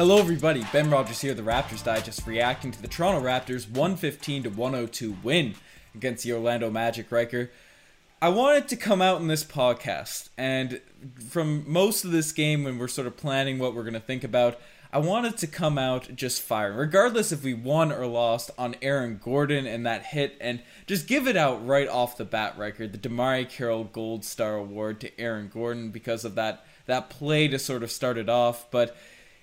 Hello, 0.00 0.16
everybody. 0.16 0.64
Ben 0.72 0.88
Rogers 0.88 1.20
here, 1.20 1.34
the 1.34 1.42
Raptors 1.42 1.84
Digest, 1.84 2.26
reacting 2.26 2.70
to 2.70 2.80
the 2.80 2.88
Toronto 2.88 3.20
Raptors 3.20 3.68
115 3.68 4.44
to 4.44 4.48
102 4.48 5.18
win 5.22 5.54
against 5.94 6.24
the 6.24 6.32
Orlando 6.32 6.70
Magic. 6.70 7.12
Riker, 7.12 7.50
I 8.22 8.30
wanted 8.30 8.66
to 8.68 8.78
come 8.78 9.02
out 9.02 9.20
in 9.20 9.26
this 9.26 9.44
podcast, 9.44 10.30
and 10.38 10.80
from 11.28 11.70
most 11.70 12.06
of 12.06 12.12
this 12.12 12.32
game, 12.32 12.64
when 12.64 12.78
we're 12.78 12.88
sort 12.88 13.08
of 13.08 13.18
planning 13.18 13.58
what 13.58 13.74
we're 13.74 13.82
going 13.82 13.92
to 13.92 14.00
think 14.00 14.24
about, 14.24 14.58
I 14.90 14.96
wanted 15.00 15.36
to 15.36 15.46
come 15.46 15.76
out 15.76 16.16
just 16.16 16.40
firing, 16.40 16.78
regardless 16.78 17.30
if 17.30 17.44
we 17.44 17.52
won 17.52 17.92
or 17.92 18.06
lost 18.06 18.50
on 18.56 18.76
Aaron 18.80 19.20
Gordon 19.22 19.66
and 19.66 19.84
that 19.84 20.06
hit, 20.06 20.34
and 20.40 20.62
just 20.86 21.08
give 21.08 21.28
it 21.28 21.36
out 21.36 21.66
right 21.66 21.88
off 21.88 22.16
the 22.16 22.24
bat, 22.24 22.54
Riker. 22.56 22.88
The 22.88 22.96
DeMarre 22.96 23.46
Carroll 23.50 23.84
Gold 23.84 24.24
Star 24.24 24.56
Award 24.56 24.98
to 25.02 25.20
Aaron 25.20 25.50
Gordon 25.52 25.90
because 25.90 26.24
of 26.24 26.36
that 26.36 26.64
that 26.86 27.10
play 27.10 27.48
to 27.48 27.58
sort 27.58 27.82
of 27.82 27.90
start 27.90 28.16
it 28.16 28.30
off, 28.30 28.70
but 28.70 28.96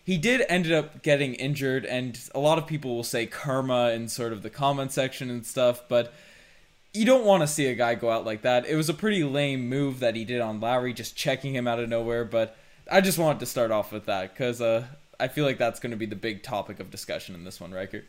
he 0.07 0.17
did 0.17 0.41
ended 0.47 0.71
up 0.71 1.03
getting 1.03 1.34
injured, 1.34 1.85
and 1.85 2.17
a 2.34 2.39
lot 2.39 2.57
of 2.57 2.66
people 2.66 2.95
will 2.95 3.03
say 3.03 3.25
karma 3.25 3.89
in 3.89 4.07
sort 4.07 4.31
of 4.31 4.41
the 4.41 4.49
comment 4.49 4.93
section 4.93 5.30
and 5.30 5.45
stuff, 5.45 5.83
but 5.89 6.13
you 6.93 7.03
don't 7.03 7.25
want 7.25 7.43
to 7.43 7.47
see 7.47 7.67
a 7.67 7.75
guy 7.75 7.93
go 7.93 8.09
out 8.09 8.23
like 8.23 8.41
that. 8.43 8.66
It 8.66 8.77
was 8.77 8.88
a 8.88 8.93
pretty 8.93 9.25
lame 9.25 9.67
move 9.67 9.99
that 9.99 10.16
he 10.16 10.23
did 10.23 10.39
on 10.39 10.61
Lowry, 10.61 10.93
just 10.93 11.17
checking 11.17 11.53
him 11.53 11.67
out 11.67 11.80
of 11.80 11.89
nowhere, 11.89 12.23
but 12.23 12.55
I 12.89 13.02
just 13.02 13.20
wanted 13.20 13.41
to 13.41 13.45
start 13.45 13.70
off 13.70 13.91
with 13.91 14.05
that 14.05 14.33
because 14.33 14.61
uh, 14.61 14.85
I 15.20 15.27
feel 15.27 15.43
like 15.43 15.57
that's 15.57 15.81
going 15.81 15.91
to 15.91 15.97
be 15.97 16.05
the 16.05 16.16
big 16.16 16.41
topic 16.41 16.80
of 16.80 16.89
discussion 16.89 17.35
in 17.35 17.44
this 17.44 17.59
one, 17.59 17.73
Riker. 17.73 18.05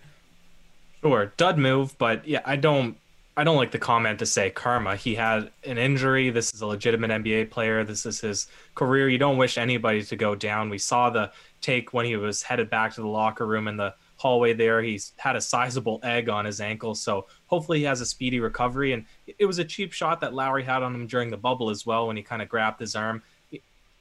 Sure, 1.01 1.33
dud 1.37 1.59
move, 1.59 1.99
but 1.99 2.29
yeah, 2.29 2.43
I 2.45 2.55
don't 2.55 2.97
I 3.39 3.45
don't 3.45 3.57
like 3.57 3.71
the 3.71 3.79
comment 3.79 4.19
to 4.19 4.27
say 4.27 4.51
karma. 4.51 4.97
He 4.97 5.15
had 5.15 5.53
an 5.63 5.79
injury. 5.79 6.31
This 6.31 6.53
is 6.53 6.61
a 6.61 6.67
legitimate 6.67 7.13
NBA 7.13 7.53
player. 7.53 7.85
This 7.85 8.05
is 8.05 8.21
his 8.21 8.49
career. 8.75 9.09
You 9.09 9.17
don't 9.17 9.37
wish 9.37 9.59
anybody 9.59 10.03
to 10.03 10.17
go 10.17 10.35
down. 10.35 10.71
We 10.71 10.79
saw 10.79 11.09
the 11.09 11.31
take 11.61 11.95
when 11.95 12.05
he 12.05 12.17
was 12.17 12.43
headed 12.43 12.69
back 12.69 12.95
to 12.95 13.01
the 13.01 13.07
locker 13.07 13.47
room 13.47 13.69
in 13.69 13.77
the 13.77 13.95
hallway 14.17 14.55
there. 14.55 14.83
He's 14.83 15.13
had 15.19 15.37
a 15.37 15.41
sizable 15.41 16.01
egg 16.03 16.29
on 16.29 16.47
his 16.47 16.61
ankle. 16.61 16.97
So 16.97 17.29
hopefully 17.47 17.79
he 17.79 17.85
has 17.85 18.01
a 18.01 18.07
speedy 18.07 18.41
recovery. 18.41 18.93
And 18.93 19.05
it 19.39 19.47
was 19.47 19.61
a 19.61 19.65
cheap 19.65 19.93
shot 19.93 20.21
that 20.23 20.35
Lowry 20.35 20.65
had 20.65 20.83
on 20.83 20.93
him 20.93 21.07
during 21.07 21.31
the 21.31 21.37
bubble 21.37 21.71
as 21.71 21.87
well 21.87 22.09
when 22.09 22.17
he 22.17 22.25
kind 22.25 22.43
of 22.43 22.49
grabbed 22.49 22.81
his 22.81 22.97
arm 22.97 23.23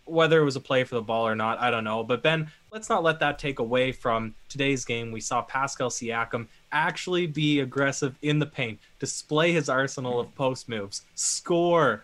whether 0.08 0.42
it 0.42 0.46
was 0.46 0.56
a 0.56 0.62
play 0.62 0.84
for 0.84 0.96
the 0.96 1.02
ball 1.02 1.28
or 1.28 1.36
not, 1.36 1.60
I 1.60 1.70
don't 1.70 1.84
know. 1.84 2.04
But 2.04 2.24
Ben, 2.24 2.50
let's 2.72 2.90
not 2.90 3.04
let 3.04 3.20
that 3.20 3.38
take 3.38 3.60
away 3.60 3.92
from 3.92 4.36
today's 4.50 4.86
game. 4.86 5.12
We 5.12 5.22
saw 5.22 5.42
Pascal 5.42 5.90
Siakam 5.90 6.48
actually 6.72 7.28
be 7.28 7.60
aggressive 7.60 8.16
in 8.22 8.40
the 8.40 8.46
paint, 8.46 8.80
display 9.00 9.52
his 9.52 9.70
arsenal 9.70 10.20
of 10.20 10.34
post 10.36 10.70
moves, 10.70 11.04
score, 11.16 12.04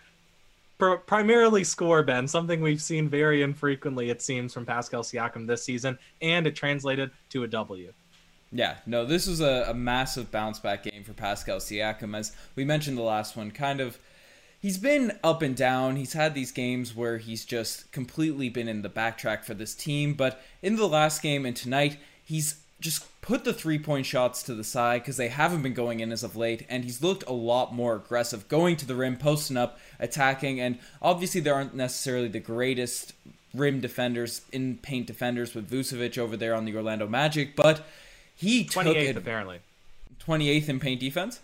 pr- 0.78 0.95
primarily 0.95 1.64
score, 1.64 2.03
Ben, 2.03 2.28
something 2.28 2.61
we've 2.61 2.81
seen 2.81 3.09
very 3.09 3.41
infrequently, 3.41 4.09
it 4.09 4.22
seems, 4.22 4.53
from 4.53 4.66
Pascal 4.66 5.03
Siakam 5.03 5.47
this 5.47 5.64
season, 5.64 5.97
and 6.22 6.47
it 6.47 6.56
translated 6.56 7.11
to 7.30 7.44
a 7.44 7.47
W. 7.47 7.94
Yeah, 8.52 8.78
no, 8.86 9.03
this 9.03 9.28
was 9.28 9.41
a, 9.41 9.66
a 9.69 9.73
massive 9.73 10.31
bounce 10.31 10.59
back 10.59 10.84
game 10.84 11.03
for 11.03 11.14
Pascal 11.14 11.58
Siakam. 11.58 12.16
As 12.16 12.34
we 12.56 12.64
mentioned 12.64 12.97
the 12.97 13.02
last 13.02 13.36
one, 13.36 13.50
kind 13.50 13.81
of 13.81 13.97
he's 14.59 14.78
been 14.78 15.17
up 15.23 15.41
and 15.41 15.56
down. 15.56 15.95
He's 15.95 16.14
had 16.14 16.36
these 16.36 16.52
games 16.52 16.95
where 16.95 17.17
he's 17.17 17.45
just 17.45 17.91
completely 17.91 18.50
been 18.50 18.67
in 18.67 18.84
the 18.84 18.89
backtrack 18.89 19.44
for 19.44 19.56
this 19.56 19.73
team, 19.73 20.14
but 20.14 20.39
in 20.61 20.75
the 20.75 20.88
last 20.88 21.23
game 21.23 21.47
and 21.47 21.56
tonight, 21.56 21.97
he's 22.23 22.62
just 22.84 23.22
put 23.22 23.45
the 23.45 23.53
three 23.53 23.80
point 23.80 24.06
shots 24.06 24.44
to 24.44 24.53
the 24.53 24.64
side 24.64 25.02
because 25.02 25.16
they 25.17 25.30
haven't 25.30 25.64
been 25.64 25.73
going 25.73 26.02
in 26.02 26.12
as 26.12 26.23
of 26.23 26.36
late, 26.36 26.66
and 26.70 26.84
he's 26.84 27.02
looked 27.02 27.23
a 27.25 27.34
lot 27.34 27.73
more 27.73 27.95
aggressive, 27.95 28.48
going 28.50 28.75
to 28.75 28.86
the 28.86 28.94
rim, 28.94 29.17
posting 29.17 29.58
up, 29.58 29.80
attacking, 30.00 30.59
and 30.59 30.78
obviously 31.02 31.40
there 31.42 31.56
aren't 31.56 31.73
necessarily 31.73 32.28
the 32.28 32.40
greatest 32.40 33.14
rim 33.53 33.80
defenders 33.80 34.42
in 34.52 34.78
paint 34.78 35.08
defenders 35.08 35.56
with 35.56 35.70
Vucevic 35.70 36.18
over 36.18 36.35
there 36.35 36.53
on 36.53 36.66
the 36.66 36.75
Orlando 36.75 37.07
Magic, 37.07 37.56
but 37.56 37.85
he 38.35 38.66
28th 38.66 38.84
took 38.84 38.97
it, 38.97 39.18
apparently 39.18 39.59
28th 40.28 40.69
in 40.69 40.80
paint 40.80 41.00
defense. 41.00 41.40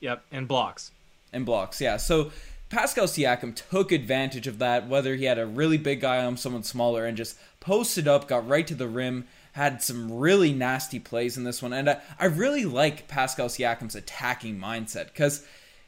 Yep, 0.00 0.24
and 0.32 0.48
blocks 0.48 0.90
and 1.32 1.46
blocks. 1.46 1.80
Yeah. 1.80 1.96
So 1.96 2.32
Pascal 2.70 3.06
Siakam 3.06 3.54
took 3.54 3.92
advantage 3.92 4.48
of 4.48 4.58
that, 4.58 4.88
whether 4.88 5.14
he 5.14 5.26
had 5.26 5.38
a 5.38 5.46
really 5.46 5.78
big 5.78 6.00
guy 6.00 6.24
on 6.24 6.36
someone 6.36 6.64
smaller 6.64 7.06
and 7.06 7.16
just 7.16 7.38
posted 7.60 8.08
up, 8.08 8.26
got 8.26 8.48
right 8.48 8.66
to 8.66 8.74
the 8.74 8.88
rim, 8.88 9.28
had 9.52 9.82
some 9.82 10.12
really 10.12 10.52
nasty 10.52 10.98
plays 10.98 11.36
in 11.36 11.44
this 11.44 11.62
one. 11.62 11.72
And 11.72 11.90
I, 11.90 12.00
I 12.18 12.26
really 12.26 12.64
like 12.64 13.08
Pascal 13.08 13.48
Siakam's 13.48 13.94
attacking 13.94 14.58
mindset 14.58 15.06
because 15.06 15.44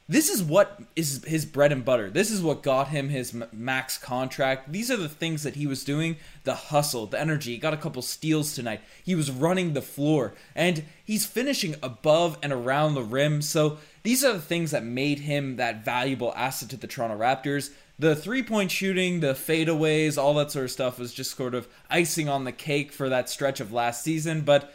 this 0.08 0.28
is 0.28 0.42
what 0.42 0.80
is 0.96 1.24
his 1.24 1.46
bread 1.46 1.72
and 1.72 1.84
butter. 1.84 2.10
This 2.10 2.30
is 2.30 2.42
what 2.42 2.62
got 2.62 2.88
him 2.88 3.08
his 3.08 3.34
max 3.52 3.96
contract. 3.96 4.72
These 4.72 4.90
are 4.90 4.96
the 4.96 5.08
things 5.08 5.44
that 5.44 5.54
he 5.54 5.66
was 5.66 5.84
doing 5.84 6.16
the 6.44 6.54
hustle, 6.54 7.06
the 7.06 7.20
energy. 7.20 7.52
He 7.52 7.58
got 7.58 7.72
a 7.72 7.78
couple 7.78 8.02
steals 8.02 8.54
tonight. 8.54 8.80
He 9.02 9.14
was 9.14 9.30
running 9.30 9.72
the 9.72 9.80
floor, 9.80 10.34
and 10.54 10.84
he's 11.04 11.24
finishing 11.24 11.76
above 11.82 12.36
and 12.42 12.52
around 12.52 12.94
the 12.94 13.02
rim. 13.02 13.42
So 13.42 13.78
these 14.02 14.24
are 14.24 14.32
the 14.32 14.40
things 14.40 14.72
that 14.72 14.84
made 14.84 15.20
him 15.20 15.56
that 15.56 15.84
valuable 15.84 16.34
asset 16.36 16.68
to 16.70 16.76
the 16.76 16.88
Toronto 16.88 17.16
Raptors. 17.16 17.70
The 18.02 18.16
three 18.16 18.42
point 18.42 18.72
shooting, 18.72 19.20
the 19.20 19.32
fadeaways, 19.32 20.20
all 20.20 20.34
that 20.34 20.50
sort 20.50 20.64
of 20.64 20.72
stuff 20.72 20.98
was 20.98 21.14
just 21.14 21.36
sort 21.36 21.54
of 21.54 21.68
icing 21.88 22.28
on 22.28 22.42
the 22.42 22.50
cake 22.50 22.90
for 22.90 23.08
that 23.08 23.28
stretch 23.28 23.60
of 23.60 23.72
last 23.72 24.02
season. 24.02 24.40
But 24.40 24.74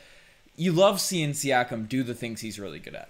you 0.55 0.71
love 0.71 1.01
seeing 1.01 1.31
Siakam 1.31 1.89
do 1.89 2.03
the 2.03 2.13
things 2.13 2.39
he's 2.39 2.57
really 2.57 2.79
good 2.79 2.95
at. 2.95 3.09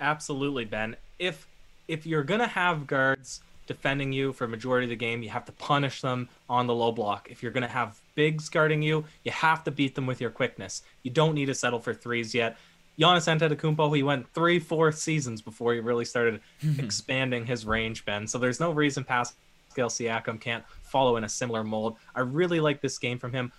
Absolutely, 0.00 0.64
Ben. 0.64 0.96
If 1.20 1.46
if 1.86 2.04
you're 2.04 2.24
gonna 2.24 2.48
have 2.48 2.88
guards 2.88 3.42
defending 3.68 4.12
you 4.12 4.32
for 4.32 4.46
a 4.46 4.48
majority 4.48 4.86
of 4.86 4.90
the 4.90 4.96
game, 4.96 5.22
you 5.22 5.28
have 5.28 5.44
to 5.44 5.52
punish 5.52 6.00
them 6.00 6.28
on 6.48 6.66
the 6.66 6.74
low 6.74 6.90
block. 6.90 7.28
If 7.30 7.44
you're 7.44 7.52
gonna 7.52 7.68
have 7.68 8.00
bigs 8.16 8.48
guarding 8.48 8.82
you, 8.82 9.04
you 9.22 9.30
have 9.30 9.62
to 9.62 9.70
beat 9.70 9.94
them 9.94 10.06
with 10.06 10.20
your 10.20 10.30
quickness. 10.30 10.82
You 11.04 11.12
don't 11.12 11.36
need 11.36 11.46
to 11.46 11.54
settle 11.54 11.78
for 11.78 11.94
threes 11.94 12.34
yet. 12.34 12.56
Giannis 13.00 13.26
Antetokounmpo, 13.26 13.96
he 13.96 14.02
went 14.02 14.30
three, 14.34 14.58
four 14.58 14.92
seasons 14.92 15.40
before 15.40 15.72
he 15.72 15.80
really 15.80 16.04
started 16.04 16.40
hmm. 16.60 16.78
expanding 16.78 17.46
his 17.46 17.64
range, 17.64 18.04
Ben. 18.04 18.26
So 18.26 18.38
there's 18.38 18.60
no 18.60 18.72
reason 18.72 19.04
Pascal 19.04 19.88
Siakam 19.88 20.38
can't 20.38 20.64
follow 20.82 21.16
in 21.16 21.24
a 21.24 21.28
similar 21.28 21.64
mold. 21.64 21.96
I 22.14 22.20
really 22.20 22.60
like 22.60 22.82
this 22.82 22.98
game 22.98 23.18
from 23.18 23.32
him. 23.32 23.52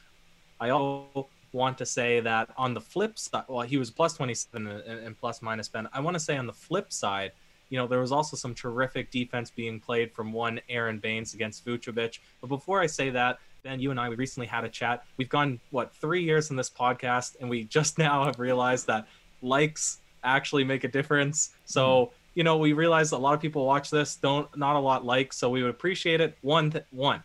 I 0.60 0.70
also 0.70 1.28
want 1.54 1.78
to 1.80 1.86
say 1.88 2.20
that 2.20 2.50
on 2.56 2.76
the 2.76 2.82
flip 2.82 3.18
side, 3.18 3.46
well, 3.48 3.62
he 3.62 3.78
was 3.78 3.90
plus 3.90 4.14
27 4.14 4.68
and 4.68 5.18
plus 5.18 5.42
minus 5.42 5.68
Ben. 5.68 5.88
I 5.92 6.02
want 6.02 6.14
to 6.14 6.20
say 6.20 6.38
on 6.38 6.46
the 6.46 6.54
flip 6.54 6.94
side, 6.94 7.32
you 7.70 7.78
know, 7.78 7.88
there 7.88 8.00
was 8.00 8.12
also 8.12 8.38
some 8.38 8.54
terrific 8.54 9.10
defense 9.10 9.50
being 9.50 9.80
played 9.80 10.14
from 10.14 10.32
one 10.32 10.60
Aaron 10.70 11.00
Baynes 11.00 11.34
against 11.34 11.66
Vucevic. 11.66 12.20
But 12.42 12.48
before 12.48 12.82
I 12.82 12.86
say 12.86 13.10
that, 13.10 13.40
Ben, 13.64 13.80
you 13.80 13.92
and 13.92 14.00
I, 14.00 14.10
we 14.10 14.16
recently 14.16 14.48
had 14.48 14.66
a 14.66 14.70
chat. 14.70 15.04
We've 15.18 15.30
gone, 15.30 15.60
what, 15.70 15.96
three 15.96 16.24
years 16.24 16.50
in 16.50 16.56
this 16.56 16.70
podcast, 16.70 17.38
and 17.40 17.50
we 17.50 17.64
just 17.64 17.98
now 17.98 18.26
have 18.26 18.40
realized 18.40 18.88
that 18.88 19.08
likes 19.42 20.00
actually 20.24 20.64
make 20.64 20.84
a 20.84 20.88
difference. 20.88 21.52
So, 21.66 21.82
mm-hmm. 21.82 22.14
you 22.36 22.44
know, 22.44 22.58
we 22.58 22.74
realize 22.74 23.12
a 23.12 23.18
lot 23.18 23.34
of 23.34 23.42
people 23.42 23.66
watch 23.66 23.90
this, 23.90 24.16
don't, 24.16 24.56
not 24.56 24.76
a 24.76 24.80
lot 24.80 25.06
like. 25.06 25.34
So 25.34 25.50
we 25.50 25.62
would 25.64 25.72
appreciate 25.72 26.22
it. 26.22 26.38
One, 26.42 26.72
th- 26.72 26.86
one, 26.92 27.24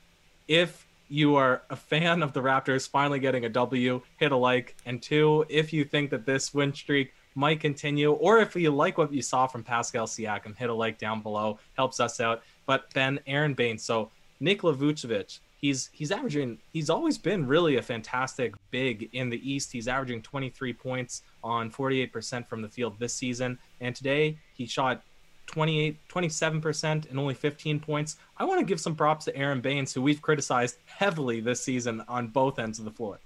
if 0.49 0.87
you 1.09 1.37
are 1.37 1.63
a 1.71 1.77
fan 1.77 2.23
of 2.23 2.33
the 2.33 2.41
Raptors 2.41 2.89
finally 2.89 3.21
getting 3.21 3.45
a 3.45 3.49
W, 3.49 4.01
hit 4.17 4.33
a 4.33 4.37
like. 4.37 4.77
And 4.87 5.01
two, 5.01 5.45
if 5.49 5.73
you 5.73 5.85
think 5.85 6.11
that 6.11 6.27
this 6.27 6.53
win 6.53 6.75
streak 6.75 7.13
might 7.35 7.61
continue, 7.61 8.13
or 8.13 8.39
if 8.39 8.57
you 8.57 8.71
like 8.71 8.99
what 8.99 9.13
you 9.13 9.23
saw 9.23 9.47
from 9.47 9.63
Pascal 9.63 10.07
Siakam, 10.07 10.57
hit 10.57 10.71
a 10.71 10.75
like 10.75 10.99
down 10.99 11.21
below, 11.21 11.59
helps 11.77 12.01
us 12.01 12.19
out. 12.19 12.43
But 12.65 12.87
then 12.95 13.21
Aaron 13.27 13.55
Baynes, 13.55 13.85
so 13.85 14.11
Nikola 14.41 14.75
Vucevic, 14.75 15.39
he's 15.57 15.91
he's 15.93 16.13
averaging 16.13 16.59
he's 16.73 16.91
always 16.91 17.19
been 17.19 17.47
really 17.47 17.77
a 17.77 17.83
fantastic 17.83 18.55
big 18.71 19.09
in 19.13 19.31
the 19.31 19.51
East. 19.51 19.73
He's 19.73 19.89
averaging 19.89 20.23
23 20.23 20.73
points 20.73 21.23
on 21.43 21.71
48% 21.71 22.47
from 22.47 22.63
the 22.63 22.69
field 22.69 22.99
this 22.99 23.15
season, 23.15 23.59
and 23.81 23.95
today 23.95 24.39
he 24.55 24.67
shot 24.67 25.03
28, 25.47 25.97
27% 26.09 27.09
and 27.09 27.19
only 27.19 27.35
15 27.35 27.81
points. 27.81 28.17
I 28.37 28.45
want 28.45 28.61
to 28.61 28.67
give 28.67 28.81
some 28.81 28.97
props 28.97 29.25
to 29.27 29.37
Aaron 29.37 29.61
Baynes 29.61 29.93
who 29.95 30.03
we've 30.03 30.21
criticized 30.21 30.77
heavily 30.87 31.41
this 31.41 31.63
season 31.63 32.03
on 32.09 32.29
both 32.29 32.59
ends 32.59 32.79
of 32.79 32.85
the 32.85 32.91
floor. 32.91 33.21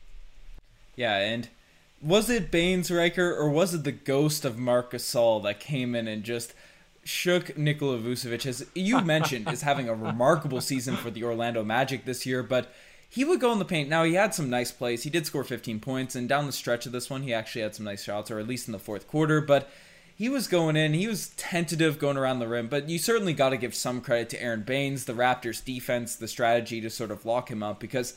Yeah, 0.97 1.17
and 1.17 1.49
was 2.03 2.29
it 2.29 2.51
Baynes 2.51 2.91
Riker 2.91 3.35
or 3.35 3.49
was 3.49 3.75
it 3.75 3.85
the 3.85 3.93
ghost 3.93 4.45
of 4.45 4.59
Marc 4.59 4.93
Gasol 4.93 5.43
that 5.45 5.61
came 5.61 5.95
in 5.95 6.07
and 6.09 6.23
just 6.23 6.55
shook 7.05 7.57
Nikola 7.57 7.99
Vucevic, 7.99 8.47
as 8.47 8.67
you 8.75 9.01
mentioned, 9.05 9.49
is 9.49 9.63
having 9.63 9.89
a 9.89 9.95
remarkable 9.95 10.61
season 10.61 10.97
for 10.97 11.11
the 11.11 11.25
Orlando 11.25 11.65
Magic 11.65 12.05
this 12.05 12.27
year, 12.27 12.43
but 12.43 12.73
he 13.09 13.25
would 13.25 13.41
go 13.41 13.53
in 13.53 13.59
the 13.59 13.65
paint. 13.65 13.89
Now, 13.89 14.05
he 14.05 14.15
had 14.15 14.35
some 14.35 14.49
nice 14.49 14.71
plays. 14.71 15.03
He 15.03 15.11
did 15.11 15.27
score 15.27 15.43
15 15.43 15.81
points, 15.81 16.15
and 16.15 16.29
down 16.29 16.47
the 16.47 16.53
stretch 16.53 16.87
of 16.87 16.93
this 16.93 17.11
one, 17.11 17.23
he 17.23 17.35
actually 17.35 17.63
had 17.63 17.75
some 17.75 17.85
nice 17.85 18.05
shots, 18.05 18.31
or 18.31 18.39
at 18.39 18.47
least 18.47 18.69
in 18.69 18.73
the 18.73 18.79
fourth 18.79 19.09
quarter, 19.09 19.41
but 19.41 19.69
he 20.15 20.29
was 20.29 20.49
going 20.49 20.77
in. 20.77 20.93
He 20.93 21.09
was 21.09 21.31
tentative 21.31 21.99
going 21.99 22.19
around 22.19 22.41
the 22.41 22.49
rim, 22.49 22.69
but 22.69 22.89
you 22.89 22.99
certainly 22.99 23.33
got 23.33 23.51
to 23.51 23.57
give 23.57 23.75
some 23.75 24.01
credit 24.01 24.29
to 24.31 24.43
Aaron 24.43 24.63
Baynes, 24.63 25.07
the 25.07 25.15
Raptors' 25.15 25.65
defense, 25.65 26.15
the 26.15 26.29
strategy 26.29 26.81
to 26.83 26.91
sort 26.91 27.11
of 27.11 27.25
lock 27.25 27.51
him 27.51 27.63
up 27.63 27.81
because 27.81 28.17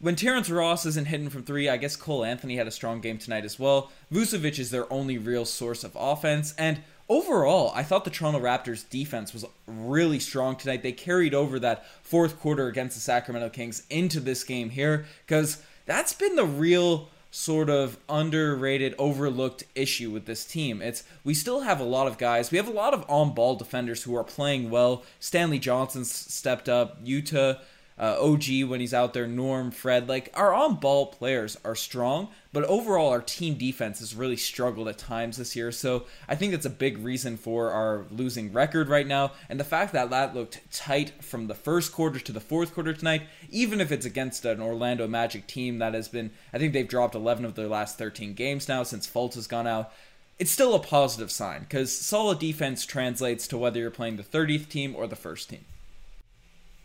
when 0.00 0.16
Terrence 0.16 0.48
Ross 0.48 0.86
isn't 0.86 1.06
hitting 1.06 1.28
from 1.28 1.42
three, 1.42 1.68
I 1.68 1.76
guess 1.76 1.96
Cole 1.96 2.24
Anthony 2.24 2.56
had 2.56 2.66
a 2.66 2.70
strong 2.70 3.00
game 3.00 3.18
tonight 3.18 3.44
as 3.44 3.58
well. 3.58 3.90
Vucevic 4.12 4.58
is 4.58 4.70
their 4.70 4.90
only 4.92 5.18
real 5.18 5.44
source 5.44 5.84
of 5.84 5.96
offense, 5.98 6.54
and 6.58 6.82
overall, 7.10 7.72
I 7.74 7.82
thought 7.82 8.04
the 8.04 8.10
Toronto 8.10 8.40
Raptors 8.40 8.88
defense 8.88 9.34
was 9.34 9.44
really 9.66 10.20
strong 10.20 10.56
tonight. 10.56 10.82
They 10.82 10.92
carried 10.92 11.34
over 11.34 11.58
that 11.58 11.84
fourth 12.02 12.40
quarter 12.40 12.68
against 12.68 12.94
the 12.94 13.02
Sacramento 13.02 13.50
Kings 13.50 13.82
into 13.90 14.20
this 14.20 14.44
game 14.44 14.70
here 14.70 15.04
because 15.26 15.62
that's 15.84 16.14
been 16.14 16.36
the 16.36 16.46
real 16.46 17.08
sort 17.32 17.68
of 17.68 17.98
underrated, 18.08 18.94
overlooked 18.98 19.64
issue 19.74 20.10
with 20.10 20.26
this 20.26 20.44
team. 20.44 20.80
It's 20.80 21.04
we 21.24 21.34
still 21.34 21.60
have 21.60 21.80
a 21.80 21.84
lot 21.84 22.06
of 22.06 22.16
guys. 22.16 22.50
We 22.50 22.56
have 22.58 22.68
a 22.68 22.72
lot 22.72 22.94
of 22.94 23.04
on-ball 23.08 23.56
defenders 23.56 24.04
who 24.04 24.16
are 24.16 24.24
playing 24.24 24.70
well. 24.70 25.02
Stanley 25.18 25.58
Johnson 25.58 26.04
stepped 26.04 26.68
up. 26.68 27.04
Yuta 27.04 27.58
uh, 28.00 28.16
OG 28.18 28.64
when 28.66 28.80
he's 28.80 28.94
out 28.94 29.12
there, 29.12 29.26
Norm, 29.26 29.70
Fred. 29.70 30.08
Like 30.08 30.30
our 30.34 30.54
on 30.54 30.76
ball 30.76 31.06
players 31.06 31.58
are 31.64 31.74
strong, 31.74 32.28
but 32.50 32.64
overall 32.64 33.10
our 33.10 33.20
team 33.20 33.56
defense 33.56 33.98
has 33.98 34.14
really 34.14 34.38
struggled 34.38 34.88
at 34.88 34.96
times 34.96 35.36
this 35.36 35.54
year. 35.54 35.70
So 35.70 36.04
I 36.26 36.34
think 36.34 36.52
that's 36.52 36.64
a 36.64 36.70
big 36.70 36.96
reason 36.98 37.36
for 37.36 37.70
our 37.70 38.06
losing 38.10 38.54
record 38.54 38.88
right 38.88 39.06
now. 39.06 39.32
And 39.50 39.60
the 39.60 39.64
fact 39.64 39.92
that 39.92 40.08
that 40.08 40.34
looked 40.34 40.60
tight 40.72 41.22
from 41.22 41.46
the 41.46 41.54
first 41.54 41.92
quarter 41.92 42.18
to 42.18 42.32
the 42.32 42.40
fourth 42.40 42.72
quarter 42.72 42.94
tonight, 42.94 43.22
even 43.50 43.82
if 43.82 43.92
it's 43.92 44.06
against 44.06 44.46
an 44.46 44.62
Orlando 44.62 45.06
Magic 45.06 45.46
team 45.46 45.78
that 45.78 45.92
has 45.92 46.08
been, 46.08 46.30
I 46.54 46.58
think 46.58 46.72
they've 46.72 46.88
dropped 46.88 47.14
11 47.14 47.44
of 47.44 47.54
their 47.54 47.68
last 47.68 47.98
13 47.98 48.32
games 48.32 48.66
now 48.66 48.82
since 48.82 49.06
Fultz 49.06 49.34
has 49.34 49.46
gone 49.46 49.66
out 49.66 49.92
it's 50.38 50.50
still 50.50 50.74
a 50.74 50.78
positive 50.78 51.30
sign 51.30 51.60
because 51.60 51.94
solid 51.94 52.38
defense 52.38 52.86
translates 52.86 53.46
to 53.46 53.58
whether 53.58 53.78
you're 53.78 53.90
playing 53.90 54.16
the 54.16 54.22
30th 54.22 54.70
team 54.70 54.96
or 54.96 55.06
the 55.06 55.14
first 55.14 55.50
team. 55.50 55.66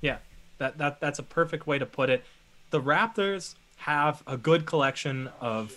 Yeah, 0.02 0.18
that 0.57 0.78
that 0.78 1.00
that's 1.00 1.19
a 1.19 1.24
perfect 1.24 1.68
way 1.68 1.80
to 1.80 1.86
put 1.86 2.10
it. 2.10 2.24
The 2.72 2.81
Raptors 2.81 3.56
have 3.78 4.24
a 4.25 4.38
good 4.38 4.66
collection 4.66 5.30
of 5.40 5.75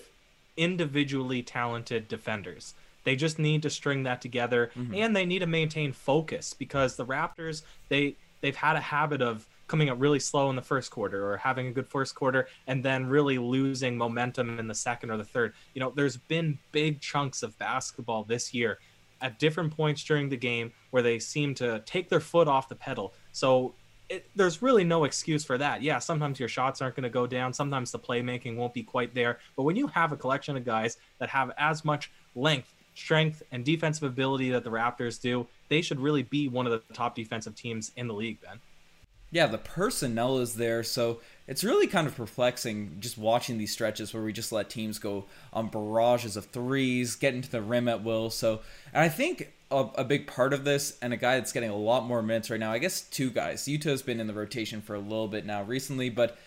individually 0.56 1.42
talented 1.42 2.08
defenders. 2.08 2.75
They 3.04 3.16
just 3.16 3.38
need 3.38 3.62
to 3.62 3.70
string 3.70 4.02
that 4.02 4.20
together 4.20 4.70
mm-hmm. 4.76 4.94
and 4.94 5.16
they 5.16 5.25
need 5.25 5.38
to 5.40 5.46
maintain 5.46 5.92
focus 5.92 6.54
because 6.54 6.96
the 6.96 7.06
Raptors 7.06 7.62
they 7.88 8.16
they've 8.40 8.56
had 8.56 8.76
a 8.76 8.80
habit 8.80 9.22
of 9.22 9.46
coming 9.66 9.90
up 9.90 10.00
really 10.00 10.19
slow 10.19 10.50
in 10.50 10.56
the 10.56 10.62
first 10.62 10.90
quarter 10.90 11.30
or 11.30 11.36
having 11.36 11.69
a 11.69 11.70
good 11.70 11.86
first 11.86 12.14
quarter 12.14 12.48
and 12.66 12.82
then 12.82 13.06
really 13.06 13.38
losing 13.38 13.96
momentum 13.96 14.58
in 14.58 14.66
the 14.66 14.75
second 14.75 15.10
or 15.10 15.16
the 15.16 15.25
third. 15.25 15.52
You 15.75 15.80
know, 15.80 15.92
there's 15.94 16.16
been 16.16 16.58
big 16.72 17.00
chunks 17.00 17.42
of 17.42 17.56
basketball 17.58 18.25
this 18.25 18.54
year 18.54 18.78
at 19.20 19.38
different 19.38 19.76
points 19.76 20.02
during 20.04 20.28
the 20.28 20.36
game 20.36 20.72
where 20.90 21.02
they 21.02 21.19
seem 21.19 21.54
to 21.56 21.80
take 21.80 22.08
their 22.08 22.20
foot 22.20 22.48
off 22.48 22.69
the 22.69 22.75
pedal. 22.75 23.12
So 23.32 23.75
it, 24.08 24.31
there's 24.34 24.62
really 24.62 24.84
no 24.84 25.05
excuse 25.05 25.44
for 25.44 25.58
that. 25.58 25.82
Yeah, 25.82 25.99
sometimes 25.99 26.40
your 26.40 26.49
shots 26.49 26.81
aren't 26.81 26.96
going 26.96 27.05
to 27.05 27.10
go 27.10 27.26
down. 27.26 27.52
Sometimes 27.52 27.90
the 27.90 27.99
playmaking 27.99 28.56
won't 28.56 28.75
be 28.75 28.82
quite 28.82 29.14
there. 29.14 29.38
But 29.56 29.64
when 29.64 29.76
you 29.76 29.87
have 29.88 30.12
a 30.12 30.16
collection 30.16 30.56
of 30.56 30.64
guys 30.64 30.96
that 31.19 31.28
have 31.28 31.52
as 31.58 31.84
much 31.84 32.10
length, 32.34 32.75
strength, 32.94 33.43
and 33.52 33.64
defensive 33.64 34.05
ability 34.05 34.50
that 34.50 34.64
the 34.64 34.70
Raptors 34.70 35.20
do, 35.20 35.46
they 35.69 35.82
should 35.82 36.00
really 36.00 36.22
be 36.22 36.49
one 36.49 36.66
of 36.66 36.72
the 36.72 36.94
top 36.94 37.14
defensive 37.14 37.55
teams 37.55 37.93
in 37.96 38.08
the 38.08 38.14
league, 38.14 38.40
Ben. 38.40 38.60
Yeah, 39.31 39.46
the 39.46 39.58
personnel 39.58 40.38
is 40.38 40.54
there, 40.54 40.82
so 40.82 41.20
it's 41.46 41.62
really 41.62 41.87
kind 41.87 42.06
of 42.06 42.16
perplexing 42.16 42.96
just 42.99 43.19
watching 43.19 43.58
these 43.58 43.70
stretches 43.70 44.14
where 44.14 44.22
we 44.22 44.32
just 44.32 44.52
let 44.52 44.70
teams 44.70 44.99
go 44.99 45.26
on 45.52 45.69
barrages 45.69 46.34
of 46.38 46.46
threes, 46.46 47.14
get 47.14 47.34
into 47.34 47.50
the 47.50 47.61
rim 47.61 47.88
at 47.88 48.02
will. 48.02 48.31
So, 48.31 48.61
and 48.94 49.02
I 49.02 49.11
think 49.11 49.52
a, 49.70 49.86
a, 49.96 50.04
big 50.04 50.26
part 50.26 50.52
of 50.52 50.64
this 50.64 50.98
and 51.02 51.12
a 51.12 51.16
guy 51.16 51.36
that's 51.36 51.52
getting 51.52 51.70
a 51.70 51.76
lot 51.76 52.04
more 52.04 52.22
minutes 52.22 52.50
right 52.50 52.60
now. 52.60 52.72
I 52.72 52.78
guess 52.78 53.02
two 53.02 53.30
guys. 53.30 53.64
Yuta's 53.64 54.02
been 54.02 54.20
in 54.20 54.26
the 54.26 54.34
rotation 54.34 54.80
for 54.80 54.94
a 54.94 55.00
little 55.00 55.28
bit 55.28 55.44
now 55.44 55.62
recently, 55.62 56.08
but 56.08 56.38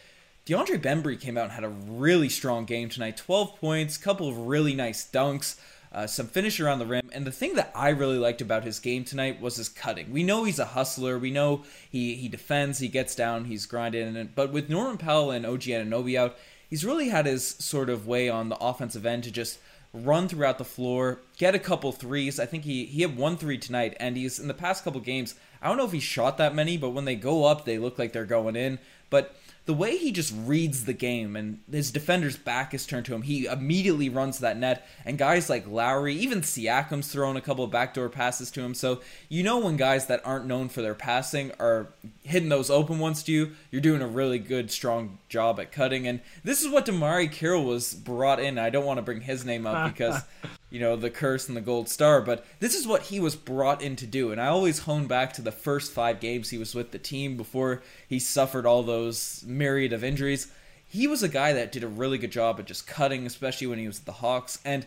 DeAndre 0.46 0.82
Bembry 0.82 1.20
came 1.20 1.38
out 1.38 1.46
and 1.46 1.54
had 1.54 1.64
a 1.64 1.70
really 1.70 2.30
strong 2.30 2.66
game 2.66 2.90
tonight. 2.90 3.18
12 3.18 3.60
points, 3.60 3.98
couple 3.98 4.28
of 4.28 4.38
really 4.38 4.74
nice 4.74 5.10
dunks, 5.10 5.60
uh, 5.94 6.08
some 6.08 6.28
finish 6.28 6.60
around 6.60 6.80
the 6.80 6.86
rim. 6.86 7.10
And 7.14 7.26
the 7.26 7.32
thing 7.32 7.56
that 7.56 7.72
I 7.76 7.90
really 7.90 8.18
liked 8.18 8.42
about 8.42 8.64
his 8.64 8.80
game 8.80 9.04
tonight 9.04 9.40
was 9.40 9.58
his 9.58 9.70
cutting. 9.70 10.12
We 10.12 10.24
know 10.24 10.44
he's 10.44 10.60
a 10.60 10.66
hustler. 10.66 11.20
We 11.20 11.32
know 11.32 11.64
he, 11.90 12.16
he 12.16 12.28
defends, 12.28 12.80
he 12.80 12.88
gets 12.88 13.14
down, 13.14 13.46
he's 13.46 13.68
grinding. 13.68 14.30
But 14.34 14.52
with 14.52 14.70
Norman 14.70 14.98
Powell 14.98 15.32
and 15.32 15.46
OG 15.46 15.62
Anunoby 15.62 16.18
out, 16.18 16.38
he's 16.70 16.86
really 16.86 17.10
had 17.10 17.28
his 17.28 17.48
sort 17.48 17.90
of 17.90 18.08
way 18.08 18.30
on 18.30 18.50
the 18.50 18.58
offensive 18.58 19.06
end 19.06 19.24
to 19.26 19.32
just– 19.32 19.60
run 19.94 20.28
throughout 20.28 20.58
the 20.58 20.66
floor, 20.66 21.20
get 21.42 21.56
a 21.56 21.60
couple 21.60 21.92
threes. 21.92 22.40
I 22.40 22.46
think 22.46 22.66
he 22.66 22.86
he 22.86 23.02
had 23.02 23.18
one 23.18 23.36
three 23.36 23.58
tonight, 23.58 23.98
and 24.00 24.16
he's 24.16 24.38
in 24.38 24.48
the 24.48 24.54
past 24.54 24.84
couple 24.84 25.02
games. 25.02 25.34
I 25.60 25.68
don't 25.68 25.78
know 25.78 25.86
if 25.86 25.92
he 25.92 26.00
shot 26.00 26.38
that 26.38 26.54
many, 26.54 26.78
but 26.78 26.92
when 26.92 27.06
they 27.06 27.16
go 27.16 27.46
up, 27.46 27.66
they 27.66 27.80
look 27.80 27.98
like 27.98 28.14
they're 28.14 28.26
going 28.26 28.56
in. 28.56 28.78
But 29.10 29.36
the 29.66 29.74
way 29.74 29.98
he 29.98 30.12
just 30.12 30.34
reads 30.46 30.86
the 30.86 30.94
game 30.94 31.36
and 31.36 31.60
his 31.72 31.92
defender's 31.92 32.38
back 32.38 32.76
is 32.76 32.86
turned 32.86 33.06
to 33.08 33.16
him, 33.16 33.24
he 33.24 33.46
immediately 33.46 34.08
runs 34.08 34.40
that 34.40 34.58
net. 34.58 34.88
And 35.04 35.18
guys 35.18 35.50
like 35.50 35.68
Lowry, 35.68 36.16
even 36.16 36.42
Siakam's 36.42 37.12
throwing 37.12 37.38
a 37.38 37.42
couple 37.42 37.64
of 37.64 37.72
backdoor 37.72 38.10
passes 38.10 38.52
to 38.52 38.62
him. 38.62 38.76
So 38.76 39.02
you 39.28 39.42
know 39.42 39.60
when 39.60 39.78
guys 39.78 40.06
that 40.08 40.22
aren't 40.26 40.46
known 40.46 40.70
for 40.70 40.82
their 40.82 40.96
passing 40.96 41.52
are 41.60 41.88
hitting 42.24 42.50
those 42.50 42.70
open 42.70 43.00
ones 43.00 43.24
to 43.24 43.32
you, 43.32 43.52
you're 43.72 43.82
doing 43.82 44.02
a 44.02 44.08
really 44.08 44.40
good, 44.40 44.70
strong 44.72 45.18
job 45.28 45.60
at 45.60 45.72
cutting. 45.72 46.08
And 46.08 46.22
this 46.44 46.62
is 46.62 46.70
what 46.70 46.86
DeMarre 46.86 47.32
Carroll 47.32 47.66
was 47.66 47.94
brought 47.94 48.40
in. 48.40 48.60
I 48.60 48.70
don't 48.70 48.86
want 48.86 49.00
to 49.00 49.04
bring 49.04 49.22
his 49.22 49.44
name 49.44 49.66
up 49.66 49.92
because 49.94 50.22
you 50.72 50.80
know, 50.80 50.96
the 50.96 51.10
curse 51.10 51.48
and 51.48 51.56
the 51.56 51.62
gold 51.62 51.90
star, 51.90 52.22
but 52.22 52.46
this 52.60 52.74
is 52.74 52.88
what 52.88 53.04
he 53.04 53.20
was 53.20 53.36
brought 53.36 53.82
in 53.82 53.98
to 53.98 54.08
do. 54.08 54.32
And 54.32 54.40
I 54.40 54.48
always 54.48 54.80
hone 54.80 55.06
back 55.06 55.34
to 55.34 55.42
the 55.42 55.52
first 55.52 55.92
five 55.92 56.22
games 56.22 56.50
he 56.50 56.58
was 56.58 56.74
with 56.74 56.92
the 56.92 56.98
team 56.98 57.36
before 57.36 57.84
he 58.08 58.18
suffered 58.20 58.66
all 58.66 58.82
those 58.82 59.44
myriad 59.46 59.92
of 59.92 60.04
injuries. 60.04 60.52
He 60.88 61.08
was 61.08 61.24
a 61.24 61.30
guy 61.30 61.52
that 61.54 61.74
did 61.74 61.84
a 61.84 61.90
really 61.90 62.18
good 62.18 62.32
job 62.32 62.58
at 62.58 62.66
just 62.66 62.88
cutting, 62.88 63.26
especially 63.26 63.68
when 63.68 63.80
he 63.80 63.88
was 63.88 64.00
at 64.00 64.06
the 64.06 64.14
Hawks. 64.14 64.60
And 64.64 64.86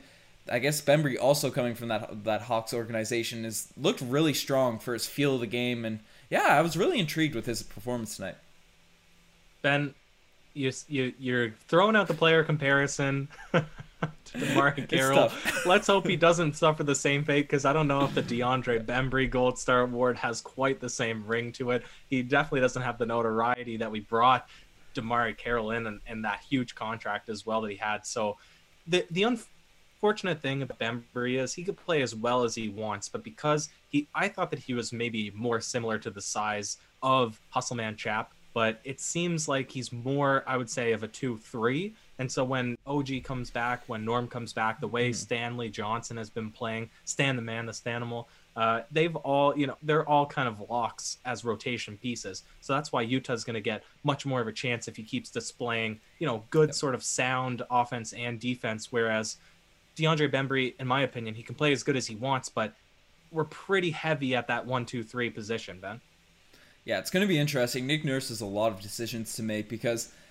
I 0.50 0.58
guess 0.58 0.80
Bembry, 0.80 1.20
also 1.20 1.50
coming 1.50 1.74
from 1.74 1.88
that 1.88 2.24
that 2.24 2.42
Hawks 2.42 2.72
organization, 2.72 3.44
is 3.44 3.68
looked 3.76 4.00
really 4.00 4.34
strong 4.34 4.78
for 4.78 4.94
his 4.94 5.06
feel 5.06 5.34
of 5.34 5.40
the 5.40 5.46
game. 5.46 5.84
And 5.84 6.00
yeah, 6.30 6.46
I 6.48 6.62
was 6.62 6.76
really 6.78 6.98
intrigued 6.98 7.34
with 7.34 7.46
his 7.46 7.62
performance 7.62 8.16
tonight. 8.16 8.36
Ben, 9.60 9.94
you 10.54 10.72
you 10.88 11.12
you're 11.18 11.50
throwing 11.68 11.96
out 11.96 12.08
the 12.08 12.14
player 12.14 12.42
comparison. 12.42 13.28
to 14.24 14.38
DeMarre 14.38 14.88
Carroll. 14.88 15.30
Let's 15.66 15.86
hope 15.86 16.06
he 16.06 16.16
doesn't 16.16 16.56
suffer 16.56 16.82
the 16.82 16.94
same 16.94 17.24
fate 17.24 17.42
because 17.42 17.64
I 17.64 17.72
don't 17.72 17.88
know 17.88 18.04
if 18.04 18.14
the 18.14 18.22
DeAndre 18.22 18.84
Bembry 18.84 19.28
Gold 19.28 19.58
Star 19.58 19.82
Award 19.82 20.16
has 20.18 20.40
quite 20.40 20.80
the 20.80 20.88
same 20.88 21.26
ring 21.26 21.52
to 21.52 21.70
it. 21.72 21.84
He 22.08 22.22
definitely 22.22 22.60
doesn't 22.60 22.82
have 22.82 22.98
the 22.98 23.06
notoriety 23.06 23.76
that 23.78 23.90
we 23.90 24.00
brought 24.00 24.48
DeMarre 24.94 25.36
Carroll 25.36 25.72
in 25.72 25.86
and, 25.86 26.00
and 26.06 26.24
that 26.24 26.40
huge 26.48 26.74
contract 26.74 27.28
as 27.28 27.44
well 27.44 27.60
that 27.62 27.70
he 27.70 27.76
had. 27.76 28.06
So 28.06 28.36
the 28.86 29.06
the 29.10 29.24
unfortunate 29.24 30.40
thing 30.40 30.62
about 30.62 30.78
Bembry 30.78 31.38
is 31.38 31.54
he 31.54 31.64
could 31.64 31.76
play 31.76 32.02
as 32.02 32.14
well 32.14 32.44
as 32.44 32.54
he 32.54 32.68
wants, 32.68 33.08
but 33.08 33.22
because 33.24 33.68
he 33.88 34.06
I 34.14 34.28
thought 34.28 34.50
that 34.50 34.60
he 34.60 34.74
was 34.74 34.92
maybe 34.92 35.30
more 35.34 35.60
similar 35.60 35.98
to 35.98 36.10
the 36.10 36.20
size 36.20 36.78
of 37.02 37.40
Hustleman 37.50 37.96
Chap, 37.96 38.32
but 38.52 38.80
it 38.84 39.00
seems 39.00 39.48
like 39.48 39.70
he's 39.70 39.92
more, 39.92 40.44
I 40.46 40.56
would 40.56 40.70
say, 40.70 40.92
of 40.92 41.02
a 41.02 41.08
two 41.08 41.38
three 41.38 41.94
and 42.18 42.30
so 42.30 42.44
when 42.44 42.76
OG 42.86 43.24
comes 43.24 43.50
back, 43.50 43.82
when 43.86 44.04
Norm 44.04 44.28
comes 44.28 44.52
back, 44.52 44.80
the 44.80 44.88
way 44.88 45.10
mm. 45.10 45.14
Stanley 45.14 45.68
Johnson 45.68 46.16
has 46.16 46.30
been 46.30 46.50
playing, 46.50 46.90
Stan 47.04 47.36
the 47.36 47.42
Man, 47.42 47.66
the 47.66 47.72
Stanimal, 47.72 48.26
uh, 48.56 48.82
they've 48.92 49.16
all, 49.16 49.56
you 49.58 49.66
know, 49.66 49.76
they're 49.82 50.08
all 50.08 50.24
kind 50.24 50.46
of 50.48 50.62
locks 50.70 51.18
as 51.24 51.44
rotation 51.44 51.98
pieces. 51.98 52.44
So 52.60 52.72
that's 52.72 52.92
why 52.92 53.04
Yuta's 53.04 53.42
going 53.42 53.54
to 53.54 53.60
get 53.60 53.82
much 54.04 54.24
more 54.26 54.40
of 54.40 54.46
a 54.46 54.52
chance 54.52 54.86
if 54.86 54.96
he 54.96 55.02
keeps 55.02 55.30
displaying, 55.30 56.00
you 56.20 56.26
know, 56.26 56.44
good 56.50 56.68
yep. 56.68 56.74
sort 56.74 56.94
of 56.94 57.02
sound 57.02 57.62
offense 57.68 58.12
and 58.12 58.38
defense. 58.38 58.92
Whereas 58.92 59.38
DeAndre 59.96 60.30
Bembry, 60.30 60.74
in 60.78 60.86
my 60.86 61.02
opinion, 61.02 61.34
he 61.34 61.42
can 61.42 61.56
play 61.56 61.72
as 61.72 61.82
good 61.82 61.96
as 61.96 62.06
he 62.06 62.14
wants, 62.14 62.48
but 62.48 62.74
we're 63.32 63.44
pretty 63.44 63.90
heavy 63.90 64.36
at 64.36 64.46
that 64.46 64.64
one, 64.64 64.86
two, 64.86 65.02
three 65.02 65.30
position, 65.30 65.80
Ben. 65.80 66.00
Yeah, 66.84 67.00
it's 67.00 67.10
going 67.10 67.22
to 67.22 67.26
be 67.26 67.38
interesting. 67.38 67.88
Nick 67.88 68.04
Nurse 68.04 68.28
has 68.28 68.40
a 68.40 68.46
lot 68.46 68.70
of 68.70 68.80
decisions 68.80 69.34
to 69.34 69.42
make 69.42 69.68
because– 69.68 70.12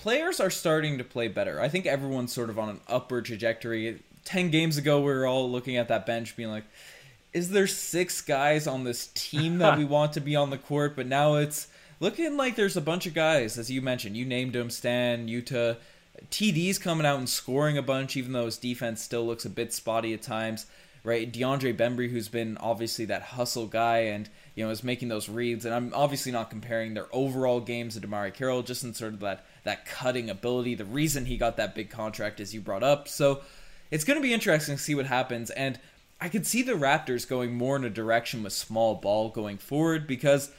players 0.00 0.40
are 0.40 0.48
starting 0.48 0.96
to 0.96 1.04
play 1.04 1.28
better. 1.28 1.60
I 1.60 1.68
think 1.68 1.84
everyone's 1.84 2.32
sort 2.32 2.48
of 2.48 2.58
on 2.58 2.70
an 2.70 2.80
upward 2.88 3.26
trajectory. 3.26 4.02
10 4.24 4.50
games 4.50 4.78
ago, 4.78 4.98
we 4.98 5.12
were 5.12 5.26
all 5.26 5.50
looking 5.50 5.76
at 5.76 5.88
that 5.88 6.06
bench 6.06 6.36
being 6.36 6.48
like, 6.48 6.64
is 7.34 7.50
there 7.50 7.66
six 7.66 8.22
guys 8.22 8.66
on 8.66 8.84
this 8.84 9.08
team 9.08 9.58
that 9.58 9.76
we 9.76 9.84
want 9.96 10.14
to 10.14 10.20
be 10.20 10.34
on 10.34 10.48
the 10.48 10.56
court? 10.56 10.96
But 10.96 11.06
now 11.06 11.34
it's 11.34 11.68
looking 12.00 12.38
like 12.38 12.56
there's 12.56 12.78
a 12.78 12.80
bunch 12.80 13.04
of 13.04 13.12
guys, 13.12 13.58
as 13.58 13.70
you 13.70 13.82
mentioned. 13.82 14.16
You 14.16 14.24
named 14.24 14.54
them 14.54 14.70
Stan, 14.70 15.28
Yuta. 15.28 15.76
TD's 16.30 16.78
coming 16.78 17.04
out 17.04 17.18
and 17.18 17.28
scoring 17.28 17.76
a 17.76 17.82
bunch, 17.82 18.16
even 18.16 18.32
though 18.32 18.46
his 18.46 18.56
defense 18.56 19.02
still 19.02 19.26
looks 19.26 19.44
a 19.44 19.50
bit 19.50 19.70
spotty 19.70 20.14
at 20.14 20.22
times 20.22 20.66
right? 21.02 21.32
DeAndre 21.32 21.76
Bembry, 21.76 22.10
who's 22.10 22.28
been 22.28 22.56
obviously 22.58 23.06
that 23.06 23.22
hustle 23.22 23.66
guy 23.66 23.98
and, 24.00 24.28
you 24.54 24.64
know, 24.64 24.70
is 24.70 24.84
making 24.84 25.08
those 25.08 25.28
reads. 25.28 25.64
And 25.64 25.74
I'm 25.74 25.92
obviously 25.94 26.32
not 26.32 26.50
comparing 26.50 26.94
their 26.94 27.06
overall 27.12 27.60
games 27.60 27.94
to 27.94 28.06
DeMarre 28.06 28.34
Carroll, 28.34 28.62
just 28.62 28.84
in 28.84 28.94
sort 28.94 29.14
of 29.14 29.20
that, 29.20 29.44
that 29.70 29.86
cutting 29.86 30.28
ability. 30.28 30.74
The 30.74 30.84
reason 30.84 31.26
he 31.26 31.36
got 31.36 31.56
that 31.56 31.74
big 31.74 31.90
contract, 31.90 32.40
as 32.40 32.52
you 32.52 32.60
brought 32.60 32.82
up. 32.82 33.06
So 33.06 33.42
it's 33.90 34.04
going 34.04 34.18
to 34.18 34.22
be 34.22 34.34
interesting 34.34 34.76
to 34.76 34.82
see 34.82 34.94
what 34.94 35.06
happens. 35.06 35.50
And 35.50 35.78
I 36.20 36.28
could 36.28 36.46
see 36.46 36.62
the 36.62 36.72
Raptors 36.72 37.28
going 37.28 37.54
more 37.54 37.76
in 37.76 37.84
a 37.84 37.90
direction 37.90 38.42
with 38.42 38.52
small 38.52 38.96
ball 38.96 39.30
going 39.30 39.58
forward 39.58 40.06
because 40.06 40.50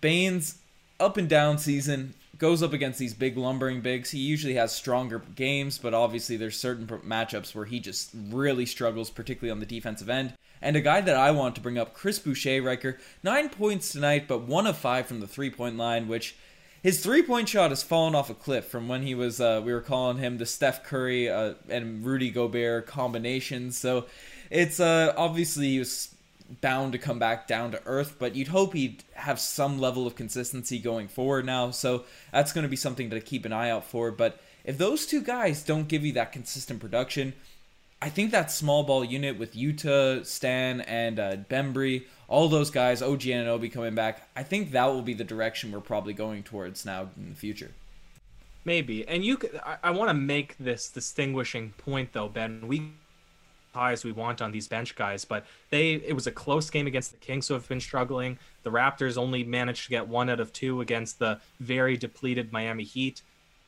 Baynes 0.00 0.58
up 0.98 1.16
and 1.16 1.28
down 1.28 1.58
season 1.58 2.14
goes 2.36 2.62
up 2.62 2.72
against 2.72 2.98
these 2.98 3.14
big 3.14 3.36
lumbering 3.36 3.80
bigs. 3.80 4.10
He 4.10 4.18
usually 4.18 4.54
has 4.54 4.72
stronger 4.72 5.22
games, 5.36 5.78
but 5.78 5.94
obviously 5.94 6.36
there's 6.36 6.58
certain 6.58 6.86
matchups 6.86 7.54
where 7.54 7.64
he 7.64 7.78
just 7.78 8.10
really 8.12 8.66
struggles, 8.66 9.08
particularly 9.08 9.52
on 9.52 9.60
the 9.60 9.66
defensive 9.66 10.10
end. 10.10 10.34
And 10.60 10.76
a 10.76 10.80
guy 10.80 11.00
that 11.00 11.16
I 11.16 11.30
want 11.30 11.54
to 11.54 11.60
bring 11.60 11.78
up, 11.78 11.94
Chris 11.94 12.18
Boucher, 12.18 12.60
Riker, 12.60 12.98
nine 13.22 13.50
points 13.50 13.90
tonight, 13.90 14.26
but 14.26 14.42
one 14.42 14.66
of 14.66 14.76
five 14.76 15.06
from 15.06 15.20
the 15.20 15.26
three 15.26 15.50
point 15.50 15.76
line, 15.76 16.08
which 16.08 16.36
his 16.84 17.02
three 17.02 17.22
point 17.22 17.48
shot 17.48 17.70
has 17.70 17.82
fallen 17.82 18.14
off 18.14 18.28
a 18.28 18.34
cliff 18.34 18.66
from 18.66 18.88
when 18.88 19.02
he 19.02 19.14
was 19.14 19.40
uh, 19.40 19.62
we 19.64 19.72
were 19.72 19.80
calling 19.80 20.18
him 20.18 20.36
the 20.36 20.44
Steph 20.44 20.84
Curry 20.84 21.30
uh, 21.30 21.54
and 21.70 22.04
Rudy 22.04 22.30
Gobert 22.30 22.86
combination. 22.86 23.72
So 23.72 24.04
it's 24.50 24.78
uh, 24.78 25.14
obviously 25.16 25.70
he 25.70 25.78
was 25.78 26.14
bound 26.60 26.92
to 26.92 26.98
come 26.98 27.18
back 27.18 27.48
down 27.48 27.70
to 27.70 27.80
earth, 27.86 28.16
but 28.18 28.36
you'd 28.36 28.48
hope 28.48 28.74
he'd 28.74 29.02
have 29.14 29.40
some 29.40 29.78
level 29.78 30.06
of 30.06 30.14
consistency 30.14 30.78
going 30.78 31.08
forward 31.08 31.46
now. 31.46 31.70
So 31.70 32.04
that's 32.30 32.52
going 32.52 32.64
to 32.64 32.68
be 32.68 32.76
something 32.76 33.08
to 33.08 33.18
keep 33.18 33.46
an 33.46 33.52
eye 33.54 33.70
out 33.70 33.86
for. 33.86 34.10
But 34.10 34.38
if 34.62 34.76
those 34.76 35.06
two 35.06 35.22
guys 35.22 35.62
don't 35.62 35.88
give 35.88 36.04
you 36.04 36.12
that 36.12 36.32
consistent 36.32 36.80
production, 36.80 37.32
I 38.02 38.10
think 38.10 38.30
that 38.32 38.50
small 38.50 38.82
ball 38.82 39.02
unit 39.02 39.38
with 39.38 39.54
Yuta, 39.54 40.26
Stan, 40.26 40.82
and 40.82 41.18
uh, 41.18 41.36
Bembry, 41.36 42.04
all 42.34 42.48
those 42.48 42.68
guys, 42.68 43.00
OG 43.00 43.20
Anunoby 43.20 43.70
coming 43.70 43.94
back, 43.94 44.28
I 44.34 44.42
think 44.42 44.72
that 44.72 44.86
will 44.86 45.02
be 45.02 45.14
the 45.14 45.22
direction 45.22 45.70
we're 45.70 45.78
probably 45.78 46.12
going 46.12 46.42
towards 46.42 46.84
now 46.84 47.08
in 47.16 47.30
the 47.30 47.36
future. 47.36 47.70
Maybe, 48.64 49.06
and 49.06 49.24
you, 49.24 49.36
could, 49.36 49.60
I, 49.64 49.76
I 49.84 49.90
want 49.92 50.10
to 50.10 50.14
make 50.14 50.58
this 50.58 50.88
distinguishing 50.88 51.74
point 51.78 52.12
though, 52.12 52.28
Ben. 52.28 52.66
We 52.66 52.90
as 53.76 54.04
we 54.04 54.12
want 54.12 54.40
on 54.40 54.52
these 54.52 54.68
bench 54.68 54.94
guys, 54.94 55.24
but 55.24 55.44
they 55.70 55.94
it 55.94 56.12
was 56.12 56.28
a 56.28 56.32
close 56.32 56.70
game 56.70 56.86
against 56.86 57.10
the 57.12 57.18
Kings 57.18 57.48
who 57.48 57.54
have 57.54 57.68
been 57.68 57.80
struggling. 57.80 58.38
The 58.62 58.70
Raptors 58.70 59.16
only 59.16 59.42
managed 59.42 59.84
to 59.84 59.90
get 59.90 60.06
one 60.06 60.30
out 60.30 60.38
of 60.38 60.52
two 60.52 60.80
against 60.80 61.18
the 61.18 61.40
very 61.58 61.96
depleted 61.96 62.52
Miami 62.52 62.84
Heat. 62.84 63.22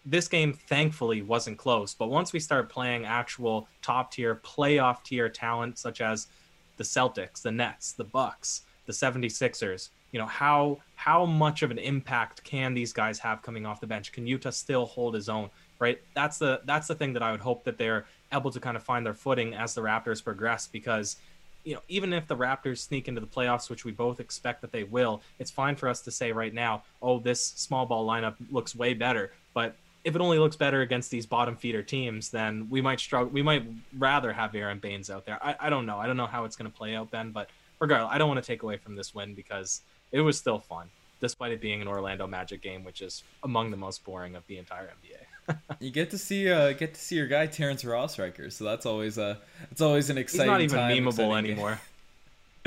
This 0.04 0.28
game 0.28 0.52
thankfully 0.52 1.22
wasn't 1.22 1.58
close, 1.58 1.92
but 1.92 2.08
once 2.08 2.32
we 2.32 2.38
start 2.38 2.68
playing 2.68 3.04
actual 3.04 3.68
top 3.82 4.12
tier 4.12 4.36
playoff 4.36 5.02
tier 5.02 5.28
talent 5.28 5.78
such 5.78 6.00
as 6.00 6.28
the 6.76 6.84
Celtics, 6.84 7.42
the 7.42 7.50
Nets, 7.50 7.92
the 7.92 8.04
Bucks, 8.04 8.62
the 8.86 8.92
76ers, 8.92 9.88
you 10.12 10.20
know, 10.20 10.26
how 10.26 10.78
how 10.94 11.26
much 11.26 11.62
of 11.62 11.70
an 11.70 11.78
impact 11.78 12.42
can 12.42 12.74
these 12.74 12.92
guys 12.92 13.18
have 13.18 13.42
coming 13.42 13.66
off 13.66 13.80
the 13.80 13.86
bench? 13.86 14.12
Can 14.12 14.24
Yuta 14.24 14.52
still 14.52 14.86
hold 14.86 15.14
his 15.14 15.28
own? 15.28 15.50
Right? 15.78 16.00
That's 16.14 16.38
the 16.38 16.60
that's 16.64 16.86
the 16.86 16.94
thing 16.94 17.12
that 17.14 17.22
I 17.22 17.32
would 17.32 17.40
hope 17.40 17.64
that 17.64 17.76
they're 17.76 18.06
able 18.32 18.50
to 18.50 18.60
kind 18.60 18.76
of 18.76 18.82
find 18.82 19.04
their 19.04 19.14
footing 19.14 19.54
as 19.54 19.74
the 19.74 19.82
Raptors 19.82 20.22
progress 20.22 20.66
because 20.66 21.16
you 21.64 21.74
know, 21.74 21.80
even 21.88 22.12
if 22.12 22.28
the 22.28 22.36
Raptors 22.36 22.78
sneak 22.78 23.08
into 23.08 23.20
the 23.20 23.26
playoffs, 23.26 23.68
which 23.68 23.84
we 23.84 23.90
both 23.90 24.20
expect 24.20 24.60
that 24.60 24.70
they 24.70 24.84
will, 24.84 25.20
it's 25.40 25.50
fine 25.50 25.74
for 25.74 25.88
us 25.88 26.00
to 26.02 26.12
say 26.12 26.30
right 26.30 26.54
now, 26.54 26.84
oh, 27.02 27.18
this 27.18 27.42
small 27.42 27.84
ball 27.84 28.06
lineup 28.06 28.36
looks 28.52 28.76
way 28.76 28.94
better. 28.94 29.32
But 29.52 29.74
if 30.06 30.14
it 30.14 30.20
only 30.20 30.38
looks 30.38 30.54
better 30.54 30.82
against 30.82 31.10
these 31.10 31.26
bottom 31.26 31.56
feeder 31.56 31.82
teams, 31.82 32.30
then 32.30 32.68
we 32.70 32.80
might 32.80 33.00
struggle. 33.00 33.28
We 33.28 33.42
might 33.42 33.64
rather 33.98 34.32
have 34.32 34.54
Aaron 34.54 34.78
Baynes 34.78 35.10
out 35.10 35.26
there. 35.26 35.38
I, 35.44 35.56
I 35.58 35.68
don't 35.68 35.84
know. 35.84 35.98
I 35.98 36.06
don't 36.06 36.16
know 36.16 36.26
how 36.26 36.44
it's 36.44 36.54
going 36.54 36.70
to 36.70 36.76
play 36.76 36.94
out, 36.94 37.10
Ben. 37.10 37.32
But 37.32 37.50
regardless, 37.80 38.12
I 38.14 38.18
don't 38.18 38.28
want 38.28 38.42
to 38.42 38.46
take 38.46 38.62
away 38.62 38.76
from 38.76 38.94
this 38.94 39.14
win 39.14 39.34
because 39.34 39.82
it 40.12 40.20
was 40.20 40.38
still 40.38 40.60
fun, 40.60 40.88
despite 41.20 41.50
it 41.50 41.60
being 41.60 41.82
an 41.82 41.88
Orlando 41.88 42.28
Magic 42.28 42.62
game, 42.62 42.84
which 42.84 43.02
is 43.02 43.24
among 43.42 43.72
the 43.72 43.76
most 43.76 44.04
boring 44.04 44.36
of 44.36 44.46
the 44.46 44.58
entire 44.58 44.86
NBA. 44.86 45.58
you 45.80 45.90
get 45.90 46.10
to 46.10 46.18
see 46.18 46.50
uh 46.50 46.72
get 46.72 46.94
to 46.94 47.00
see 47.00 47.14
your 47.14 47.28
guy 47.28 47.46
Terrence 47.46 47.84
Ross 47.84 48.18
Riker, 48.18 48.50
so 48.50 48.64
that's 48.64 48.84
always 48.84 49.16
uh 49.16 49.36
it's 49.70 49.80
always 49.80 50.10
an 50.10 50.18
exciting. 50.18 50.60
He's 50.60 50.72
not 50.72 50.90
even 50.90 51.06
time, 51.06 51.26
memeable 51.26 51.38
anymore. 51.38 51.80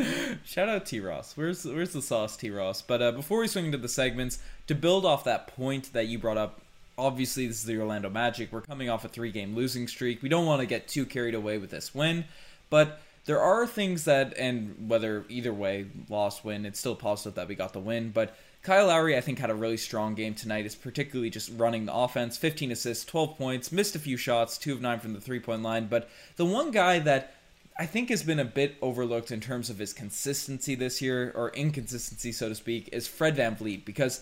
Shout 0.46 0.70
out 0.70 0.86
T 0.86 1.00
Ross. 1.00 1.36
Where's 1.36 1.66
where's 1.66 1.94
the 1.94 2.02
sauce, 2.02 2.38
T 2.38 2.50
Ross? 2.50 2.82
But 2.82 3.02
uh, 3.02 3.12
before 3.12 3.40
we 3.40 3.48
swing 3.48 3.66
into 3.66 3.78
the 3.78 3.90
segments, 3.90 4.40
to 4.68 4.76
build 4.76 5.06
off 5.06 5.24
that 5.24 5.48
point 5.48 5.94
that 5.94 6.08
you 6.08 6.20
brought 6.20 6.38
up, 6.38 6.62
obviously 7.00 7.48
this 7.48 7.58
is 7.58 7.66
the 7.66 7.80
Orlando 7.80 8.10
Magic. 8.10 8.52
We're 8.52 8.62
coming 8.62 8.90
off 8.90 9.06
a 9.06 9.10
three 9.10 9.32
game 9.32 9.56
losing 9.56 9.88
streak. 9.88 10.22
We 10.22 10.30
don't 10.30 10.46
want 10.46 10.60
to 10.62 10.66
get 10.66 10.88
too 10.88 11.06
carried 11.06 11.36
away 11.36 11.58
with 11.58 11.72
this 11.72 11.96
win, 11.96 12.26
but 12.70 13.02
there 13.26 13.40
are 13.40 13.68
things 13.68 14.06
that, 14.06 14.36
and 14.38 14.90
whether 14.90 15.26
either 15.30 15.54
way, 15.54 15.86
loss 16.10 16.44
win, 16.44 16.66
it's 16.66 16.80
still 16.80 16.96
positive 16.96 17.36
that 17.36 17.48
we 17.48 17.56
got 17.56 17.74
the 17.74 17.80
win. 17.80 18.10
But 18.10 18.36
Kyle 18.62 18.88
Lowry, 18.88 19.16
I 19.16 19.22
think, 19.22 19.40
had 19.40 19.50
a 19.50 19.56
really 19.56 19.78
strong 19.78 20.16
game 20.16 20.34
tonight. 20.34 20.66
Is 20.66 20.76
particularly 20.76 21.30
just 21.30 21.52
running 21.56 21.86
the 21.86 21.94
offense. 21.94 22.38
15 22.38 22.72
assists, 22.72 23.06
12 23.06 23.38
points, 23.38 23.72
missed 23.72 23.96
a 23.96 24.00
few 24.00 24.18
shots, 24.18 24.58
two 24.58 24.74
of 24.74 24.82
nine 24.82 25.00
from 25.00 25.14
the 25.14 25.22
three 25.22 25.40
point 25.40 25.64
line. 25.64 25.88
But 25.88 26.10
the 26.36 26.46
one 26.46 26.72
guy 26.72 27.00
that 27.00 27.36
I 27.78 27.86
think 27.86 28.10
has 28.10 28.24
been 28.24 28.40
a 28.40 28.46
bit 28.46 28.76
overlooked 28.82 29.32
in 29.32 29.40
terms 29.40 29.70
of 29.70 29.78
his 29.78 29.94
consistency 29.94 30.76
this 30.76 31.02
year, 31.02 31.32
or 31.36 31.52
inconsistency, 31.52 32.32
so 32.32 32.50
to 32.50 32.56
speak, 32.56 32.90
is 32.92 33.08
Fred 33.08 33.38
VanVleet. 33.38 33.86
Because 33.86 34.22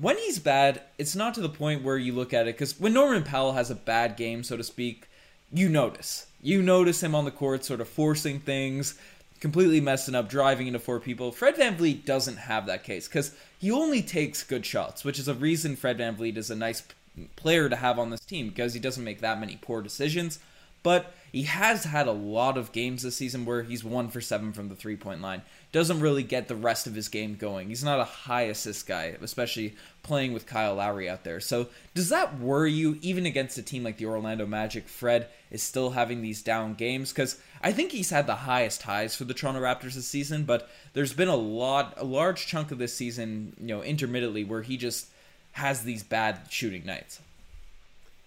when 0.00 0.16
he's 0.16 0.38
bad, 0.38 0.82
it's 0.98 1.14
not 1.14 1.34
to 1.34 1.40
the 1.40 1.48
point 1.48 1.82
where 1.82 1.98
you 1.98 2.12
look 2.12 2.32
at 2.32 2.46
it. 2.46 2.54
Because 2.56 2.78
when 2.80 2.92
Norman 2.92 3.22
Powell 3.22 3.52
has 3.52 3.70
a 3.70 3.74
bad 3.74 4.16
game, 4.16 4.42
so 4.42 4.56
to 4.56 4.64
speak, 4.64 5.08
you 5.52 5.68
notice. 5.68 6.26
You 6.42 6.62
notice 6.62 7.02
him 7.02 7.14
on 7.14 7.24
the 7.24 7.30
court 7.30 7.64
sort 7.64 7.80
of 7.80 7.88
forcing 7.88 8.40
things, 8.40 8.98
completely 9.40 9.80
messing 9.80 10.14
up, 10.14 10.28
driving 10.28 10.66
into 10.66 10.78
four 10.78 11.00
people. 11.00 11.32
Fred 11.32 11.56
VanVleet 11.56 12.04
doesn't 12.04 12.36
have 12.36 12.66
that 12.66 12.84
case 12.84 13.08
because 13.08 13.34
he 13.58 13.70
only 13.70 14.02
takes 14.02 14.42
good 14.42 14.64
shots, 14.64 15.04
which 15.04 15.18
is 15.18 15.28
a 15.28 15.34
reason 15.34 15.76
Fred 15.76 15.98
VanVleet 15.98 16.36
is 16.36 16.50
a 16.50 16.56
nice 16.56 16.82
player 17.36 17.68
to 17.68 17.76
have 17.76 17.98
on 17.98 18.10
this 18.10 18.20
team 18.20 18.48
because 18.48 18.72
he 18.72 18.80
doesn't 18.80 19.04
make 19.04 19.20
that 19.20 19.40
many 19.40 19.58
poor 19.60 19.82
decisions. 19.82 20.38
But 20.82 21.12
he 21.32 21.44
has 21.44 21.84
had 21.84 22.06
a 22.06 22.12
lot 22.12 22.58
of 22.58 22.72
games 22.72 23.02
this 23.02 23.16
season 23.16 23.44
where 23.44 23.62
he's 23.62 23.84
one 23.84 24.08
for 24.08 24.20
seven 24.20 24.52
from 24.52 24.68
the 24.68 24.74
three 24.74 24.96
point 24.96 25.22
line. 25.22 25.42
Doesn't 25.72 26.00
really 26.00 26.24
get 26.24 26.48
the 26.48 26.56
rest 26.56 26.86
of 26.86 26.94
his 26.94 27.08
game 27.08 27.36
going. 27.36 27.68
He's 27.68 27.84
not 27.84 28.00
a 28.00 28.04
high 28.04 28.42
assist 28.42 28.86
guy, 28.86 29.16
especially 29.22 29.76
playing 30.02 30.32
with 30.32 30.46
Kyle 30.46 30.74
Lowry 30.74 31.08
out 31.08 31.22
there. 31.22 31.38
So, 31.38 31.68
does 31.94 32.08
that 32.08 32.38
worry 32.40 32.72
you, 32.72 32.98
even 33.02 33.26
against 33.26 33.58
a 33.58 33.62
team 33.62 33.84
like 33.84 33.96
the 33.96 34.06
Orlando 34.06 34.46
Magic? 34.46 34.88
Fred 34.88 35.28
is 35.50 35.62
still 35.62 35.90
having 35.90 36.22
these 36.22 36.42
down 36.42 36.74
games 36.74 37.12
because 37.12 37.40
I 37.62 37.72
think 37.72 37.92
he's 37.92 38.10
had 38.10 38.26
the 38.26 38.34
highest 38.34 38.82
highs 38.82 39.14
for 39.14 39.24
the 39.24 39.34
Toronto 39.34 39.60
Raptors 39.60 39.94
this 39.94 40.08
season, 40.08 40.44
but 40.44 40.68
there's 40.92 41.12
been 41.12 41.28
a 41.28 41.36
lot, 41.36 41.94
a 41.96 42.04
large 42.04 42.46
chunk 42.46 42.72
of 42.72 42.78
this 42.78 42.96
season, 42.96 43.54
you 43.60 43.68
know, 43.68 43.82
intermittently 43.82 44.42
where 44.44 44.62
he 44.62 44.76
just 44.76 45.06
has 45.52 45.82
these 45.82 46.02
bad 46.02 46.40
shooting 46.50 46.84
nights. 46.84 47.20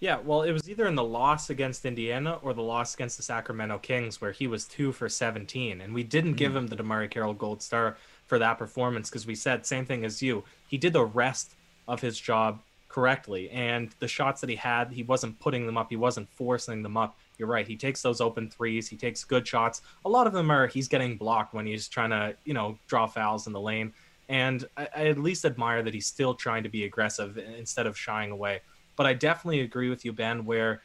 Yeah, 0.04 0.18
well, 0.22 0.42
it 0.42 0.52
was 0.52 0.70
either 0.70 0.86
in 0.86 0.96
the 0.96 1.04
loss 1.04 1.50
against 1.50 1.86
Indiana 1.86 2.38
or 2.42 2.54
the 2.54 2.62
loss 2.62 2.94
against 2.94 3.16
the 3.16 3.24
Sacramento 3.24 3.78
Kings 3.78 4.20
where 4.20 4.34
he 4.34 4.48
was 4.48 4.66
two 4.66 4.92
for 4.92 5.08
17. 5.08 5.80
And 5.80 5.94
we 5.94 6.04
didn't 6.04 6.32
mm-hmm. 6.32 6.40
give 6.40 6.54
him 6.54 6.68
the 6.68 6.76
DeMarre 6.76 7.10
Carroll 7.10 7.34
Gold 7.34 7.62
Star 7.62 7.96
for 8.28 8.38
that 8.38 8.58
performance 8.58 9.10
because 9.10 9.26
we 9.26 9.34
said, 9.34 9.66
same 9.66 9.86
thing 9.86 10.04
as 10.04 10.22
you, 10.22 10.44
he 10.68 10.78
did 10.78 10.92
the 10.92 11.06
rest 11.06 11.54
of 11.88 12.02
his 12.02 12.20
job 12.20 12.60
correctly. 12.90 13.50
And 13.52 13.96
the 14.00 14.10
shots 14.10 14.42
that 14.42 14.50
he 14.50 14.58
had, 14.58 14.92
he 14.92 15.04
wasn't 15.04 15.40
putting 15.40 15.66
them 15.66 15.78
up, 15.78 15.90
he 15.90 15.96
wasn't 15.96 16.28
forcing 16.28 16.84
them 16.84 16.98
up. 16.98 17.18
You're 17.38 17.48
right. 17.48 17.66
He 17.66 17.78
takes 17.78 18.02
those 18.02 18.20
open 18.20 18.50
threes, 18.50 18.90
he 18.90 18.98
takes 18.98 19.24
good 19.24 19.48
shots. 19.48 19.84
A 20.04 20.10
lot 20.10 20.28
of 20.28 20.34
them 20.34 20.52
are 20.52 20.68
he's 20.68 20.90
getting 20.90 21.16
blocked 21.16 21.54
when 21.54 21.66
he's 21.66 21.88
trying 21.88 22.10
to, 22.10 22.36
you 22.44 22.54
know, 22.54 22.78
draw 22.88 23.08
fouls 23.08 23.48
in 23.48 23.54
the 23.54 23.62
lane. 23.62 23.94
And 24.28 24.66
I, 24.76 24.90
I 24.94 25.08
at 25.08 25.18
least 25.18 25.46
admire 25.46 25.82
that 25.82 25.94
he's 25.94 26.08
still 26.08 26.34
trying 26.34 26.64
to 26.64 26.70
be 26.70 26.84
aggressive 26.84 27.38
instead 27.38 27.88
of 27.88 27.98
shying 27.98 28.32
away. 28.32 28.60
But 28.96 29.06
I 29.06 29.14
definitely 29.14 29.62
agree 29.62 29.90
with 29.90 30.06
you, 30.06 30.14
Ben, 30.14 30.46
where 30.46 30.82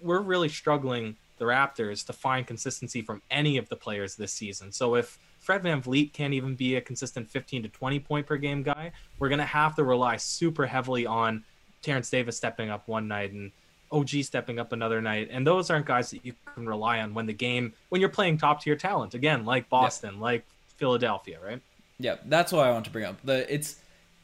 we're 0.00 0.20
really 0.20 0.48
struggling 0.48 1.16
the 1.38 1.46
Raptors 1.46 2.04
to 2.06 2.12
find 2.12 2.46
consistency 2.46 3.02
from 3.02 3.22
any 3.30 3.56
of 3.56 3.68
the 3.68 3.76
players 3.76 4.14
this 4.14 4.32
season. 4.32 4.70
So 4.72 4.94
if 4.94 5.18
Fred 5.38 5.62
VanVleet 5.62 6.12
can't 6.12 6.34
even 6.34 6.54
be 6.54 6.76
a 6.76 6.80
consistent 6.80 7.30
15 7.30 7.62
to 7.64 7.68
20 7.68 8.00
point 8.00 8.26
per 8.26 8.36
game 8.36 8.62
guy, 8.62 8.92
we're 9.18 9.30
going 9.30 9.38
to 9.38 9.44
have 9.44 9.74
to 9.76 9.84
rely 9.84 10.16
super 10.18 10.66
heavily 10.66 11.06
on 11.06 11.44
Terrence 11.82 12.10
Davis 12.10 12.36
stepping 12.36 12.70
up 12.70 12.86
one 12.88 13.08
night 13.08 13.32
and 13.32 13.50
OG 13.90 14.10
stepping 14.22 14.58
up 14.58 14.72
another 14.72 15.00
night. 15.00 15.28
And 15.30 15.46
those 15.46 15.70
aren't 15.70 15.86
guys 15.86 16.10
that 16.10 16.24
you 16.24 16.34
can 16.54 16.68
rely 16.68 17.00
on 17.00 17.14
when 17.14 17.26
the 17.26 17.32
game, 17.32 17.72
when 17.88 18.00
you're 18.00 18.10
playing 18.10 18.38
top 18.38 18.62
tier 18.62 18.76
talent, 18.76 19.14
again, 19.14 19.44
like 19.44 19.68
Boston, 19.68 20.16
yeah. 20.16 20.20
like 20.20 20.44
Philadelphia, 20.76 21.38
right? 21.42 21.60
Yeah, 21.98 22.16
that's 22.26 22.52
what 22.52 22.66
I 22.66 22.70
want 22.70 22.84
to 22.84 22.90
bring 22.90 23.04
up. 23.04 23.16
The 23.24 23.52
It's 23.52 23.76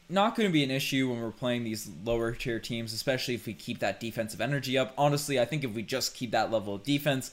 not 0.09 0.35
going 0.35 0.47
to 0.47 0.53
be 0.53 0.63
an 0.63 0.71
issue 0.71 1.09
when 1.09 1.21
we're 1.21 1.31
playing 1.31 1.63
these 1.63 1.89
lower 2.03 2.31
tier 2.31 2.59
teams, 2.59 2.93
especially 2.93 3.35
if 3.35 3.45
we 3.45 3.53
keep 3.53 3.79
that 3.79 3.99
defensive 3.99 4.39
energy 4.39 4.77
up. 4.77 4.93
Honestly, 4.97 5.39
I 5.39 5.45
think 5.45 5.63
if 5.63 5.73
we 5.73 5.83
just 5.83 6.15
keep 6.15 6.31
that 6.31 6.51
level 6.51 6.75
of 6.75 6.83
defense, 6.83 7.31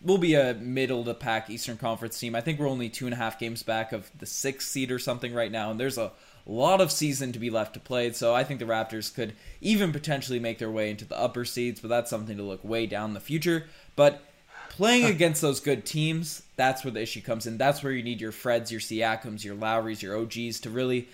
we'll 0.00 0.18
be 0.18 0.34
a 0.34 0.54
middle 0.54 1.04
to 1.04 1.14
pack 1.14 1.50
Eastern 1.50 1.76
Conference 1.76 2.18
team. 2.18 2.34
I 2.34 2.40
think 2.40 2.58
we're 2.58 2.68
only 2.68 2.88
two 2.88 3.06
and 3.06 3.14
a 3.14 3.16
half 3.16 3.38
games 3.38 3.62
back 3.62 3.92
of 3.92 4.10
the 4.18 4.26
sixth 4.26 4.68
seed 4.68 4.90
or 4.90 4.98
something 4.98 5.34
right 5.34 5.50
now, 5.50 5.70
and 5.70 5.80
there's 5.80 5.98
a 5.98 6.12
lot 6.46 6.80
of 6.80 6.90
season 6.90 7.32
to 7.32 7.38
be 7.38 7.50
left 7.50 7.74
to 7.74 7.80
play. 7.80 8.12
So 8.12 8.34
I 8.34 8.44
think 8.44 8.60
the 8.60 8.66
Raptors 8.66 9.12
could 9.14 9.34
even 9.60 9.92
potentially 9.92 10.38
make 10.38 10.58
their 10.58 10.70
way 10.70 10.90
into 10.90 11.04
the 11.04 11.18
upper 11.18 11.44
seeds, 11.44 11.80
but 11.80 11.88
that's 11.88 12.10
something 12.10 12.36
to 12.36 12.42
look 12.42 12.64
way 12.64 12.86
down 12.86 13.10
in 13.10 13.14
the 13.14 13.20
future. 13.20 13.66
But 13.94 14.22
playing 14.68 15.04
against 15.04 15.42
those 15.42 15.60
good 15.60 15.84
teams, 15.84 16.42
that's 16.56 16.84
where 16.84 16.90
the 16.90 17.02
issue 17.02 17.20
comes 17.20 17.46
in. 17.46 17.58
That's 17.58 17.82
where 17.82 17.92
you 17.92 18.02
need 18.02 18.20
your 18.20 18.32
Freds, 18.32 18.70
your 18.70 18.80
Siakams, 18.80 19.44
your 19.44 19.54
Lowrys, 19.54 20.02
your 20.02 20.16
OGs 20.16 20.60
to 20.60 20.70
really 20.70 21.08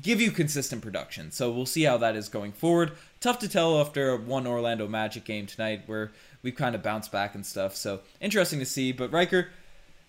give 0.00 0.20
you 0.20 0.30
consistent 0.30 0.82
production. 0.82 1.30
So 1.30 1.50
we'll 1.50 1.66
see 1.66 1.82
how 1.82 1.98
that 1.98 2.16
is 2.16 2.28
going 2.28 2.52
forward. 2.52 2.92
Tough 3.20 3.38
to 3.40 3.48
tell 3.48 3.80
after 3.80 4.16
one 4.16 4.46
Orlando 4.46 4.88
Magic 4.88 5.24
game 5.24 5.46
tonight 5.46 5.82
where 5.86 6.12
we've 6.42 6.54
kind 6.54 6.74
of 6.74 6.82
bounced 6.82 7.12
back 7.12 7.34
and 7.34 7.44
stuff. 7.44 7.76
So 7.76 8.00
interesting 8.20 8.58
to 8.60 8.66
see. 8.66 8.92
But 8.92 9.12
Riker, 9.12 9.48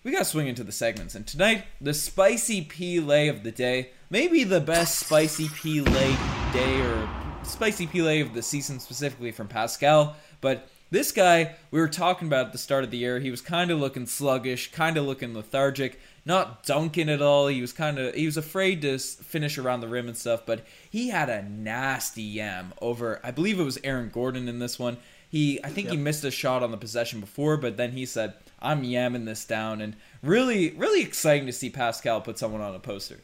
we 0.02 0.12
got 0.12 0.20
to 0.20 0.24
swing 0.24 0.46
into 0.46 0.64
the 0.64 0.72
segments. 0.72 1.14
And 1.14 1.26
tonight, 1.26 1.64
the 1.80 1.94
spicy 1.94 2.62
P 2.62 3.00
lay 3.00 3.28
of 3.28 3.42
the 3.42 3.52
day. 3.52 3.90
Maybe 4.10 4.44
the 4.44 4.60
best 4.60 4.98
spicy 4.98 5.48
P 5.48 5.80
lay 5.80 6.16
day 6.52 6.80
or 6.80 7.08
spicy 7.42 7.86
P 7.86 8.02
lay 8.02 8.20
of 8.20 8.34
the 8.34 8.42
season 8.42 8.80
specifically 8.80 9.32
from 9.32 9.48
Pascal. 9.48 10.16
But 10.40 10.68
This 10.90 11.12
guy, 11.12 11.56
we 11.70 11.80
were 11.80 11.88
talking 11.88 12.28
about 12.28 12.46
at 12.46 12.52
the 12.52 12.58
start 12.58 12.84
of 12.84 12.90
the 12.90 12.98
year, 12.98 13.18
he 13.18 13.30
was 13.30 13.40
kind 13.40 13.70
of 13.70 13.80
looking 13.80 14.06
sluggish, 14.06 14.70
kind 14.70 14.96
of 14.96 15.04
looking 15.04 15.34
lethargic, 15.34 15.98
not 16.24 16.64
dunking 16.64 17.08
at 17.08 17.22
all. 17.22 17.48
He 17.48 17.60
was 17.60 17.72
kind 17.72 17.98
of 17.98 18.14
he 18.14 18.26
was 18.26 18.36
afraid 18.36 18.82
to 18.82 18.98
finish 18.98 19.58
around 19.58 19.80
the 19.80 19.88
rim 19.88 20.08
and 20.08 20.16
stuff, 20.16 20.42
but 20.46 20.64
he 20.88 21.08
had 21.08 21.28
a 21.28 21.42
nasty 21.42 22.22
yam 22.22 22.72
over 22.80 23.20
I 23.24 23.30
believe 23.30 23.58
it 23.58 23.64
was 23.64 23.78
Aaron 23.82 24.10
Gordon 24.10 24.48
in 24.48 24.58
this 24.58 24.78
one. 24.78 24.98
He 25.28 25.62
I 25.64 25.68
think 25.68 25.86
yep. 25.86 25.96
he 25.96 26.00
missed 26.00 26.24
a 26.24 26.30
shot 26.30 26.62
on 26.62 26.70
the 26.70 26.76
possession 26.76 27.20
before, 27.20 27.56
but 27.56 27.76
then 27.76 27.92
he 27.92 28.06
said, 28.06 28.34
"I'm 28.60 28.82
yamming 28.82 29.24
this 29.24 29.44
down." 29.44 29.80
And 29.80 29.96
really 30.22 30.70
really 30.70 31.02
exciting 31.02 31.46
to 31.46 31.52
see 31.52 31.70
Pascal 31.70 32.20
put 32.20 32.38
someone 32.38 32.60
on 32.60 32.74
a 32.74 32.78
poster. 32.78 33.20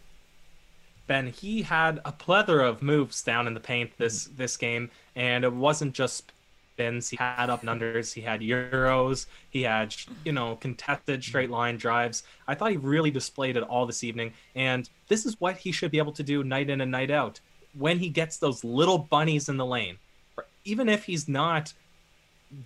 Ben, 1.07 1.29
he 1.29 1.63
had 1.63 2.01
a 2.05 2.13
plethora 2.13 2.69
of 2.69 2.83
moves 2.83 3.23
down 3.23 3.47
in 3.47 3.55
the 3.55 3.61
paint 3.61 3.93
this 3.99 4.25
this 4.25 4.57
game, 4.57 4.91
and 5.15 5.45
it 5.45 5.53
wasn't 5.53 5.95
just 5.95 6.33
spins. 6.81 7.11
He 7.11 7.17
had 7.17 7.51
up 7.51 7.63
and 7.63 7.69
unders. 7.69 8.13
He 8.13 8.23
had 8.23 8.41
euros. 8.41 9.27
He 9.51 9.63
had 9.63 9.95
you 10.25 10.33
know 10.33 10.57
contested 10.57 11.23
straight 11.23 11.51
line 11.51 11.77
drives. 11.77 12.23
I 12.49 12.55
thought 12.55 12.71
he 12.71 12.77
really 12.77 13.11
displayed 13.11 13.57
it 13.57 13.63
all 13.63 13.87
this 13.87 14.05
evening, 14.05 14.33
and 14.55 14.89
this 15.09 15.27
is 15.27 15.41
what 15.41 15.59
he 15.59 15.73
should 15.73 15.91
be 15.91 15.99
able 15.99 16.13
to 16.13 16.23
do 16.23 16.43
night 16.43 16.71
in 16.71 16.81
and 16.81 16.91
night 16.91 17.11
out. 17.11 17.41
When 17.77 17.99
he 17.99 18.09
gets 18.09 18.39
those 18.39 18.65
little 18.65 18.99
bunnies 18.99 19.49
in 19.49 19.57
the 19.57 19.67
lane, 19.67 19.99
even 20.65 20.89
if 20.89 21.05
he's 21.05 21.29
not 21.29 21.73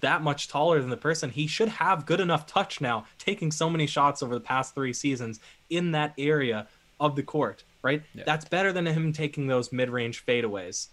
that 0.00 0.22
much 0.22 0.48
taller 0.48 0.80
than 0.80 0.88
the 0.88 0.96
person, 0.96 1.28
he 1.28 1.46
should 1.46 1.68
have 1.68 2.06
good 2.06 2.20
enough 2.20 2.46
touch 2.46 2.80
now, 2.80 3.04
taking 3.18 3.50
so 3.50 3.68
many 3.68 3.86
shots 3.86 4.22
over 4.22 4.32
the 4.32 4.40
past 4.40 4.74
three 4.74 4.94
seasons 4.94 5.40
in 5.68 5.92
that 5.92 6.14
area 6.16 6.66
of 7.00 7.16
the 7.16 7.22
court, 7.22 7.64
right? 7.82 8.02
Yeah. 8.14 8.22
That's 8.24 8.46
better 8.46 8.72
than 8.72 8.86
him 8.86 9.12
taking 9.12 9.46
those 9.46 9.72
mid 9.72 9.90
range 9.90 10.24
fadeaways. 10.24 10.88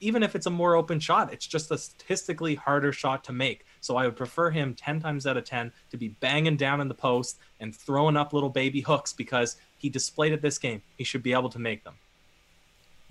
Even 0.00 0.22
if 0.22 0.34
it's 0.34 0.46
a 0.46 0.50
more 0.50 0.74
open 0.74 0.98
shot, 0.98 1.32
it's 1.32 1.46
just 1.46 1.70
a 1.70 1.78
statistically 1.78 2.54
harder 2.54 2.92
shot 2.92 3.22
to 3.24 3.32
make. 3.32 3.64
So 3.80 3.96
I 3.96 4.06
would 4.06 4.16
prefer 4.16 4.50
him 4.50 4.74
10 4.74 5.00
times 5.00 5.26
out 5.26 5.36
of 5.36 5.44
10 5.44 5.72
to 5.90 5.96
be 5.96 6.08
banging 6.08 6.56
down 6.56 6.80
in 6.80 6.88
the 6.88 6.94
post 6.94 7.38
and 7.60 7.74
throwing 7.74 8.16
up 8.16 8.32
little 8.32 8.48
baby 8.48 8.80
hooks 8.80 9.12
because 9.12 9.56
he 9.76 9.88
displayed 9.88 10.32
it 10.32 10.42
this 10.42 10.58
game. 10.58 10.82
He 10.96 11.04
should 11.04 11.22
be 11.22 11.32
able 11.32 11.50
to 11.50 11.58
make 11.58 11.84
them. 11.84 11.94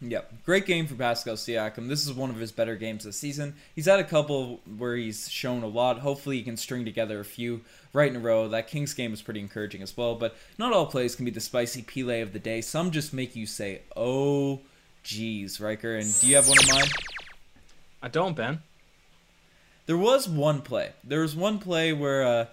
Yep, 0.01 0.46
great 0.46 0.65
game 0.65 0.88
for 0.88 0.96
Pascal 0.96 1.36
Siakam. 1.36 1.89
This 1.89 2.08
is 2.08 2.13
one 2.13 2.29
of 2.29 2.38
his 2.38 2.53
better 2.53 2.77
games 2.77 3.03
this 3.03 3.17
season. 3.17 3.55
He's 3.75 3.86
had 3.86 4.00
a 4.00 4.03
couple 4.05 4.62
where 4.77 4.96
he's 4.96 5.29
shown 5.29 5.62
a 5.62 5.67
lot. 5.67 6.00
Hopefully, 6.00 6.38
he 6.38 6.43
can 6.43 6.55
string 6.55 6.86
together 6.86 7.19
a 7.19 7.25
few 7.25 7.62
right 7.91 8.10
in 8.10 8.15
a 8.15 8.19
row. 8.19 8.48
That 8.48 8.67
Kings 8.67 8.93
game 8.93 9.12
was 9.12 9.22
pretty 9.22 9.41
encouraging 9.41 9.81
as 9.81 9.98
well. 9.98 10.15
But 10.15 10.38
not 10.58 10.72
all 10.72 10.86
plays 10.86 11.15
can 11.15 11.25
be 11.25 11.31
the 11.31 11.41
spicy 11.41 11.81
Pele 11.81 12.22
of 12.22 12.31
the 12.31 12.39
day. 12.39 12.62
Some 12.62 12.91
just 12.91 13.13
make 13.13 13.36
you 13.36 13.46
say, 13.46 13.81
"Oh, 13.93 14.62
geez, 15.09 15.59
Riker." 15.59 15.95
And 15.95 16.19
do 16.19 16.27
you 16.27 16.35
have 16.35 16.47
one 16.47 16.59
of 16.59 16.67
mine? 16.69 16.87
I 18.01 18.07
don't, 18.07 18.35
Ben. 18.35 18.61
There 19.87 19.97
was 19.97 20.29
one 20.29 20.61
play. 20.61 20.91
There 21.03 21.21
was 21.21 21.35
one 21.35 21.59
play 21.59 21.93
where 21.93 22.23
uh, 22.23 22.45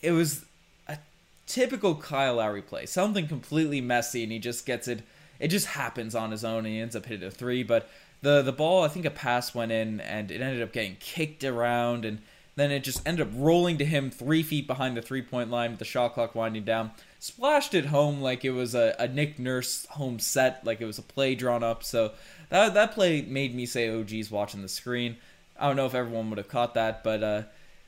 it 0.00 0.12
was 0.12 0.44
a 0.88 0.98
typical 1.46 1.96
Kyle 1.96 2.36
Lowry 2.36 2.62
play. 2.62 2.86
Something 2.86 3.26
completely 3.26 3.80
messy, 3.80 4.22
and 4.22 4.30
he 4.30 4.38
just 4.38 4.64
gets 4.64 4.86
it 4.86 5.02
it 5.40 5.48
just 5.48 5.66
happens 5.66 6.14
on 6.14 6.30
his 6.30 6.44
own 6.44 6.58
and 6.58 6.68
he 6.68 6.80
ends 6.80 6.94
up 6.94 7.06
hitting 7.06 7.26
a 7.26 7.30
three. 7.30 7.62
But 7.62 7.88
the 8.22 8.42
the 8.42 8.52
ball, 8.52 8.84
I 8.84 8.88
think 8.88 9.04
a 9.04 9.10
pass 9.10 9.54
went 9.54 9.72
in 9.72 10.00
and 10.00 10.30
it 10.30 10.40
ended 10.40 10.62
up 10.62 10.72
getting 10.72 10.96
kicked 11.00 11.44
around 11.44 12.04
and 12.04 12.20
then 12.56 12.70
it 12.70 12.84
just 12.84 13.06
ended 13.06 13.26
up 13.26 13.32
rolling 13.36 13.78
to 13.78 13.84
him 13.84 14.10
three 14.10 14.42
feet 14.42 14.66
behind 14.68 14.96
the 14.96 15.02
three 15.02 15.22
point 15.22 15.50
line 15.50 15.70
with 15.70 15.80
the 15.80 15.84
shot 15.84 16.14
clock 16.14 16.34
winding 16.34 16.64
down. 16.64 16.92
Splashed 17.24 17.72
it 17.72 17.86
home 17.86 18.20
like 18.20 18.44
it 18.44 18.50
was 18.50 18.74
a, 18.74 18.94
a 18.98 19.08
Nick 19.08 19.38
Nurse 19.38 19.86
home 19.86 20.18
set, 20.18 20.62
like 20.62 20.82
it 20.82 20.84
was 20.84 20.98
a 20.98 21.02
play 21.02 21.34
drawn 21.34 21.62
up. 21.62 21.82
So 21.82 22.12
that 22.50 22.74
that 22.74 22.92
play 22.92 23.22
made 23.22 23.54
me 23.54 23.64
say, 23.64 23.88
"Oh, 23.88 24.04
geez," 24.04 24.30
watching 24.30 24.60
the 24.60 24.68
screen. 24.68 25.16
I 25.58 25.66
don't 25.66 25.76
know 25.76 25.86
if 25.86 25.94
everyone 25.94 26.28
would 26.28 26.36
have 26.36 26.48
caught 26.48 26.74
that, 26.74 27.02
but 27.02 27.22
uh, 27.22 27.42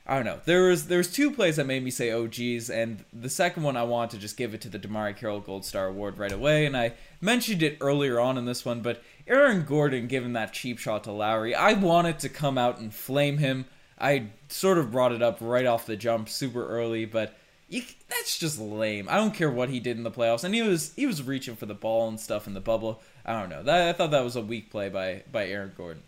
I 0.06 0.14
don't 0.14 0.24
know. 0.24 0.40
There 0.46 0.68
was 0.68 0.86
there 0.86 0.96
was 0.96 1.12
two 1.12 1.30
plays 1.30 1.56
that 1.56 1.66
made 1.66 1.84
me 1.84 1.90
say, 1.90 2.12
"Oh 2.12 2.26
geez," 2.26 2.70
and 2.70 3.04
the 3.12 3.28
second 3.28 3.62
one 3.62 3.76
I 3.76 3.82
want 3.82 4.10
to 4.12 4.18
just 4.18 4.38
give 4.38 4.54
it 4.54 4.62
to 4.62 4.70
the 4.70 4.78
DeMarre 4.78 5.14
Carroll 5.14 5.40
Gold 5.40 5.66
Star 5.66 5.84
Award 5.84 6.16
right 6.16 6.32
away. 6.32 6.64
And 6.64 6.74
I 6.74 6.94
mentioned 7.20 7.62
it 7.62 7.76
earlier 7.82 8.18
on 8.18 8.38
in 8.38 8.46
this 8.46 8.64
one, 8.64 8.80
but 8.80 9.02
Aaron 9.28 9.66
Gordon 9.66 10.06
giving 10.06 10.32
that 10.32 10.54
cheap 10.54 10.78
shot 10.78 11.04
to 11.04 11.12
Lowry, 11.12 11.54
I 11.54 11.74
wanted 11.74 12.20
to 12.20 12.30
come 12.30 12.56
out 12.56 12.78
and 12.78 12.94
flame 12.94 13.36
him. 13.36 13.66
I 13.98 14.28
sort 14.48 14.78
of 14.78 14.92
brought 14.92 15.12
it 15.12 15.20
up 15.20 15.36
right 15.42 15.66
off 15.66 15.84
the 15.84 15.96
jump, 15.96 16.30
super 16.30 16.66
early, 16.66 17.04
but 17.04 17.36
you, 17.68 17.82
that's 18.08 18.38
just 18.38 18.58
lame. 18.58 19.08
I 19.10 19.16
don't 19.16 19.34
care 19.34 19.50
what 19.50 19.70
he 19.70 19.80
did 19.80 19.96
in 19.96 20.02
the 20.02 20.10
playoffs, 20.10 20.44
and 20.44 20.54
he 20.54 20.62
was 20.62 20.92
he 20.94 21.06
was 21.06 21.22
reaching 21.22 21.56
for 21.56 21.66
the 21.66 21.74
ball 21.74 22.08
and 22.08 22.18
stuff 22.18 22.46
in 22.46 22.54
the 22.54 22.60
bubble. 22.60 23.02
I 23.24 23.38
don't 23.38 23.48
know. 23.48 23.62
That, 23.62 23.88
I 23.88 23.92
thought 23.92 24.12
that 24.12 24.24
was 24.24 24.36
a 24.36 24.40
weak 24.40 24.70
play 24.70 24.88
by 24.88 25.22
by 25.30 25.46
Aaron 25.46 25.72
Gordon. 25.76 26.02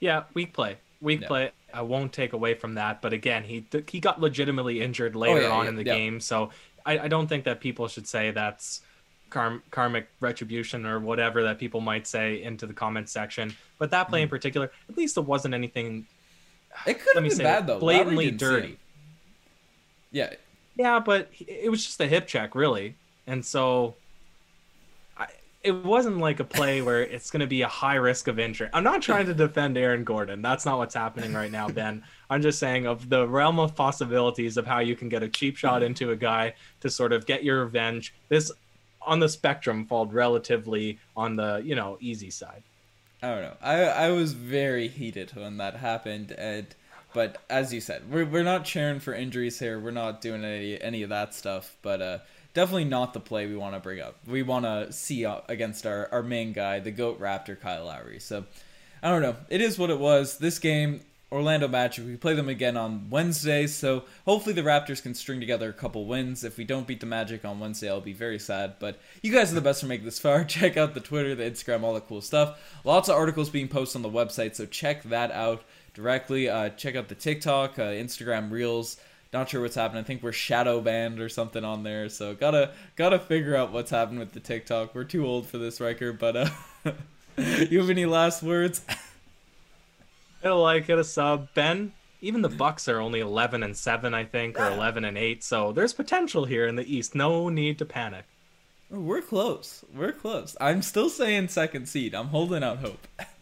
Yeah, 0.00 0.24
weak 0.34 0.52
play 0.52 0.78
weak 1.04 1.20
no. 1.20 1.26
play. 1.28 1.52
I 1.72 1.82
won't 1.82 2.12
take 2.12 2.32
away 2.32 2.54
from 2.54 2.74
that, 2.74 3.02
but 3.02 3.12
again, 3.12 3.44
he 3.44 3.66
he 3.88 4.00
got 4.00 4.20
legitimately 4.20 4.80
injured 4.80 5.14
later 5.14 5.40
oh, 5.40 5.42
yeah, 5.42 5.50
on 5.50 5.64
yeah, 5.64 5.68
in 5.68 5.76
the 5.76 5.84
yeah. 5.84 5.94
game, 5.94 6.20
so 6.20 6.50
I, 6.84 7.00
I, 7.00 7.08
don't 7.08 7.26
think 7.26 7.44
that 7.44 7.60
people 7.60 7.88
should 7.88 8.06
say 8.06 8.30
that's 8.30 8.80
karm, 9.30 9.60
karmic 9.70 10.08
retribution 10.20 10.86
or 10.86 10.98
whatever 11.00 11.42
that 11.44 11.58
people 11.58 11.80
might 11.80 12.06
say 12.06 12.42
into 12.42 12.66
the 12.66 12.72
comment 12.72 13.08
section. 13.08 13.54
But 13.78 13.90
that 13.90 14.08
play 14.08 14.20
mm. 14.20 14.24
in 14.24 14.28
particular, 14.28 14.70
at 14.88 14.96
least 14.96 15.16
it 15.16 15.22
wasn't 15.22 15.54
anything. 15.54 16.06
It 16.86 17.00
could 17.00 17.22
have 17.22 17.28
been 17.28 17.38
bad 17.38 17.66
though. 17.66 17.78
Blatantly 17.78 18.30
dirty. 18.30 18.78
Yeah. 20.10 20.32
Yeah, 20.76 20.98
but 20.98 21.30
it 21.38 21.70
was 21.70 21.84
just 21.84 22.00
a 22.00 22.06
hip 22.06 22.26
check, 22.26 22.54
really, 22.54 22.96
and 23.26 23.44
so 23.44 23.94
it 25.64 25.82
wasn't 25.82 26.18
like 26.18 26.40
a 26.40 26.44
play 26.44 26.82
where 26.82 27.00
it's 27.00 27.30
going 27.30 27.40
to 27.40 27.46
be 27.46 27.62
a 27.62 27.68
high 27.68 27.94
risk 27.94 28.28
of 28.28 28.38
injury. 28.38 28.68
I'm 28.74 28.84
not 28.84 29.00
trying 29.00 29.24
to 29.26 29.34
defend 29.34 29.78
Aaron 29.78 30.04
Gordon. 30.04 30.42
That's 30.42 30.66
not 30.66 30.76
what's 30.76 30.94
happening 30.94 31.32
right 31.32 31.50
now, 31.50 31.68
Ben. 31.70 32.04
I'm 32.28 32.42
just 32.42 32.58
saying 32.58 32.86
of 32.86 33.08
the 33.08 33.26
realm 33.26 33.58
of 33.58 33.74
possibilities 33.74 34.58
of 34.58 34.66
how 34.66 34.80
you 34.80 34.94
can 34.94 35.08
get 35.08 35.22
a 35.22 35.28
cheap 35.28 35.56
shot 35.56 35.76
mm-hmm. 35.76 35.86
into 35.86 36.10
a 36.10 36.16
guy 36.16 36.54
to 36.80 36.90
sort 36.90 37.14
of 37.14 37.24
get 37.24 37.44
your 37.44 37.64
revenge. 37.64 38.14
This 38.28 38.52
on 39.00 39.20
the 39.20 39.28
spectrum 39.28 39.86
fall 39.86 40.06
relatively 40.06 40.98
on 41.16 41.34
the, 41.34 41.62
you 41.64 41.74
know, 41.74 41.96
easy 41.98 42.30
side. 42.30 42.62
I 43.22 43.28
don't 43.28 43.42
know. 43.42 43.56
I 43.62 43.84
I 43.84 44.10
was 44.10 44.34
very 44.34 44.86
heated 44.86 45.34
when 45.34 45.56
that 45.56 45.76
happened 45.76 46.32
and 46.32 46.66
but 47.14 47.38
as 47.48 47.72
you 47.72 47.80
said, 47.80 48.02
we're 48.10 48.26
we're 48.26 48.42
not 48.42 48.66
cheering 48.66 49.00
for 49.00 49.14
injuries 49.14 49.58
here. 49.58 49.80
We're 49.80 49.92
not 49.92 50.20
doing 50.20 50.44
any 50.44 50.80
any 50.80 51.02
of 51.02 51.08
that 51.08 51.32
stuff, 51.32 51.76
but 51.80 52.02
uh 52.02 52.18
definitely 52.54 52.84
not 52.84 53.12
the 53.12 53.20
play 53.20 53.46
we 53.46 53.56
want 53.56 53.74
to 53.74 53.80
bring 53.80 54.00
up. 54.00 54.16
We 54.26 54.42
want 54.42 54.64
to 54.64 54.92
see 54.92 55.24
against 55.24 55.84
our, 55.84 56.08
our 56.10 56.22
main 56.22 56.52
guy, 56.52 56.78
the 56.78 56.92
GOAT 56.92 57.20
Raptor, 57.20 57.60
Kyle 57.60 57.84
Lowry. 57.84 58.20
So, 58.20 58.46
I 59.02 59.10
don't 59.10 59.20
know. 59.20 59.36
It 59.50 59.60
is 59.60 59.78
what 59.78 59.90
it 59.90 59.98
was. 59.98 60.38
This 60.38 60.58
game, 60.58 61.00
Orlando 61.30 61.66
Magic, 61.66 62.06
we 62.06 62.16
play 62.16 62.34
them 62.34 62.48
again 62.48 62.76
on 62.76 63.10
Wednesday. 63.10 63.66
So, 63.66 64.04
hopefully, 64.24 64.54
the 64.54 64.62
Raptors 64.62 65.02
can 65.02 65.14
string 65.14 65.40
together 65.40 65.68
a 65.68 65.72
couple 65.72 66.06
wins. 66.06 66.44
If 66.44 66.56
we 66.56 66.64
don't 66.64 66.86
beat 66.86 67.00
the 67.00 67.06
Magic 67.06 67.44
on 67.44 67.58
Wednesday, 67.58 67.90
I'll 67.90 68.00
be 68.00 68.12
very 68.12 68.38
sad. 68.38 68.76
But 68.78 69.00
you 69.20 69.32
guys 69.32 69.50
are 69.50 69.56
the 69.56 69.60
best 69.60 69.80
for 69.80 69.86
making 69.86 70.06
this 70.06 70.20
far. 70.20 70.44
Check 70.44 70.76
out 70.76 70.94
the 70.94 71.00
Twitter, 71.00 71.34
the 71.34 71.42
Instagram, 71.42 71.82
all 71.82 71.94
the 71.94 72.00
cool 72.00 72.20
stuff. 72.20 72.58
Lots 72.84 73.08
of 73.08 73.16
articles 73.16 73.50
being 73.50 73.68
posted 73.68 74.04
on 74.04 74.10
the 74.10 74.16
website. 74.16 74.54
So, 74.54 74.64
check 74.64 75.02
that 75.04 75.32
out 75.32 75.64
directly. 75.94 76.48
Uh, 76.48 76.68
check 76.70 76.96
out 76.96 77.08
the 77.08 77.14
TikTok, 77.14 77.78
uh, 77.78 77.82
Instagram 77.82 78.50
Reels. 78.50 78.98
Not 79.32 79.48
sure 79.48 79.62
what's 79.62 79.74
happening. 79.74 80.04
I 80.04 80.06
think 80.06 80.22
we're 80.22 80.32
shadow 80.32 80.80
banned 80.80 81.18
or 81.18 81.28
something 81.28 81.64
on 81.64 81.82
there. 81.82 82.08
So 82.08 82.34
gotta 82.34 82.70
gotta 82.94 83.18
figure 83.18 83.56
out 83.56 83.72
what's 83.72 83.90
happened 83.90 84.20
with 84.20 84.32
the 84.32 84.38
TikTok. 84.38 84.94
We're 84.94 85.04
too 85.04 85.26
old 85.26 85.46
for 85.46 85.58
this, 85.58 85.80
Riker. 85.80 86.12
But 86.12 86.36
uh, 86.36 86.48
you 87.36 87.80
have 87.80 87.90
any 87.90 88.06
last 88.06 88.44
words? 88.44 88.82
hit 90.40 90.52
a 90.52 90.54
like, 90.54 90.84
hit 90.84 90.98
a 90.98 91.04
sub, 91.04 91.48
Ben. 91.54 91.92
Even 92.20 92.42
the 92.42 92.48
Bucks 92.48 92.86
are 92.88 93.00
only 93.00 93.18
eleven 93.20 93.64
and 93.64 93.76
seven, 93.76 94.14
I 94.14 94.24
think, 94.24 94.58
or 94.58 94.70
eleven 94.70 95.04
and 95.04 95.18
eight. 95.18 95.42
So 95.42 95.72
there's 95.72 95.92
potential 95.92 96.44
here 96.44 96.68
in 96.68 96.76
the 96.76 96.94
East. 96.94 97.16
No 97.16 97.48
need 97.48 97.78
to 97.78 97.84
panic. 97.84 98.26
We're 98.88 99.20
close. 99.20 99.84
We're 99.92 100.12
close. 100.12 100.56
I'm 100.60 100.80
still 100.80 101.10
saying 101.10 101.48
second 101.48 101.88
seed. 101.88 102.14
I'm 102.14 102.28
holding 102.28 102.62
out 102.62 102.78
hope. 102.78 103.08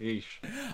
Yeesh. 0.00 0.24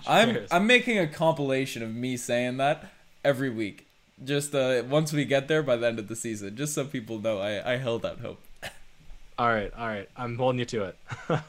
I'm 0.07 0.45
I'm 0.51 0.67
making 0.67 0.97
a 0.97 1.07
compilation 1.07 1.83
of 1.83 1.93
me 1.93 2.17
saying 2.17 2.57
that 2.57 2.91
every 3.23 3.49
week 3.49 3.87
just 4.23 4.53
uh, 4.53 4.83
once 4.87 5.13
we 5.13 5.25
get 5.25 5.47
there 5.47 5.63
by 5.63 5.75
the 5.75 5.87
end 5.87 5.99
of 5.99 6.07
the 6.07 6.15
season, 6.15 6.55
just 6.55 6.73
so 6.73 6.85
people 6.85 7.19
know 7.19 7.39
I, 7.39 7.73
I 7.73 7.77
held 7.77 8.05
out 8.05 8.19
hope. 8.19 8.41
all 9.37 9.49
right, 9.49 9.71
all 9.77 9.87
right. 9.87 10.09
I'm 10.15 10.37
holding 10.37 10.59
you 10.59 10.65
to 10.65 10.83
it. 10.83 10.97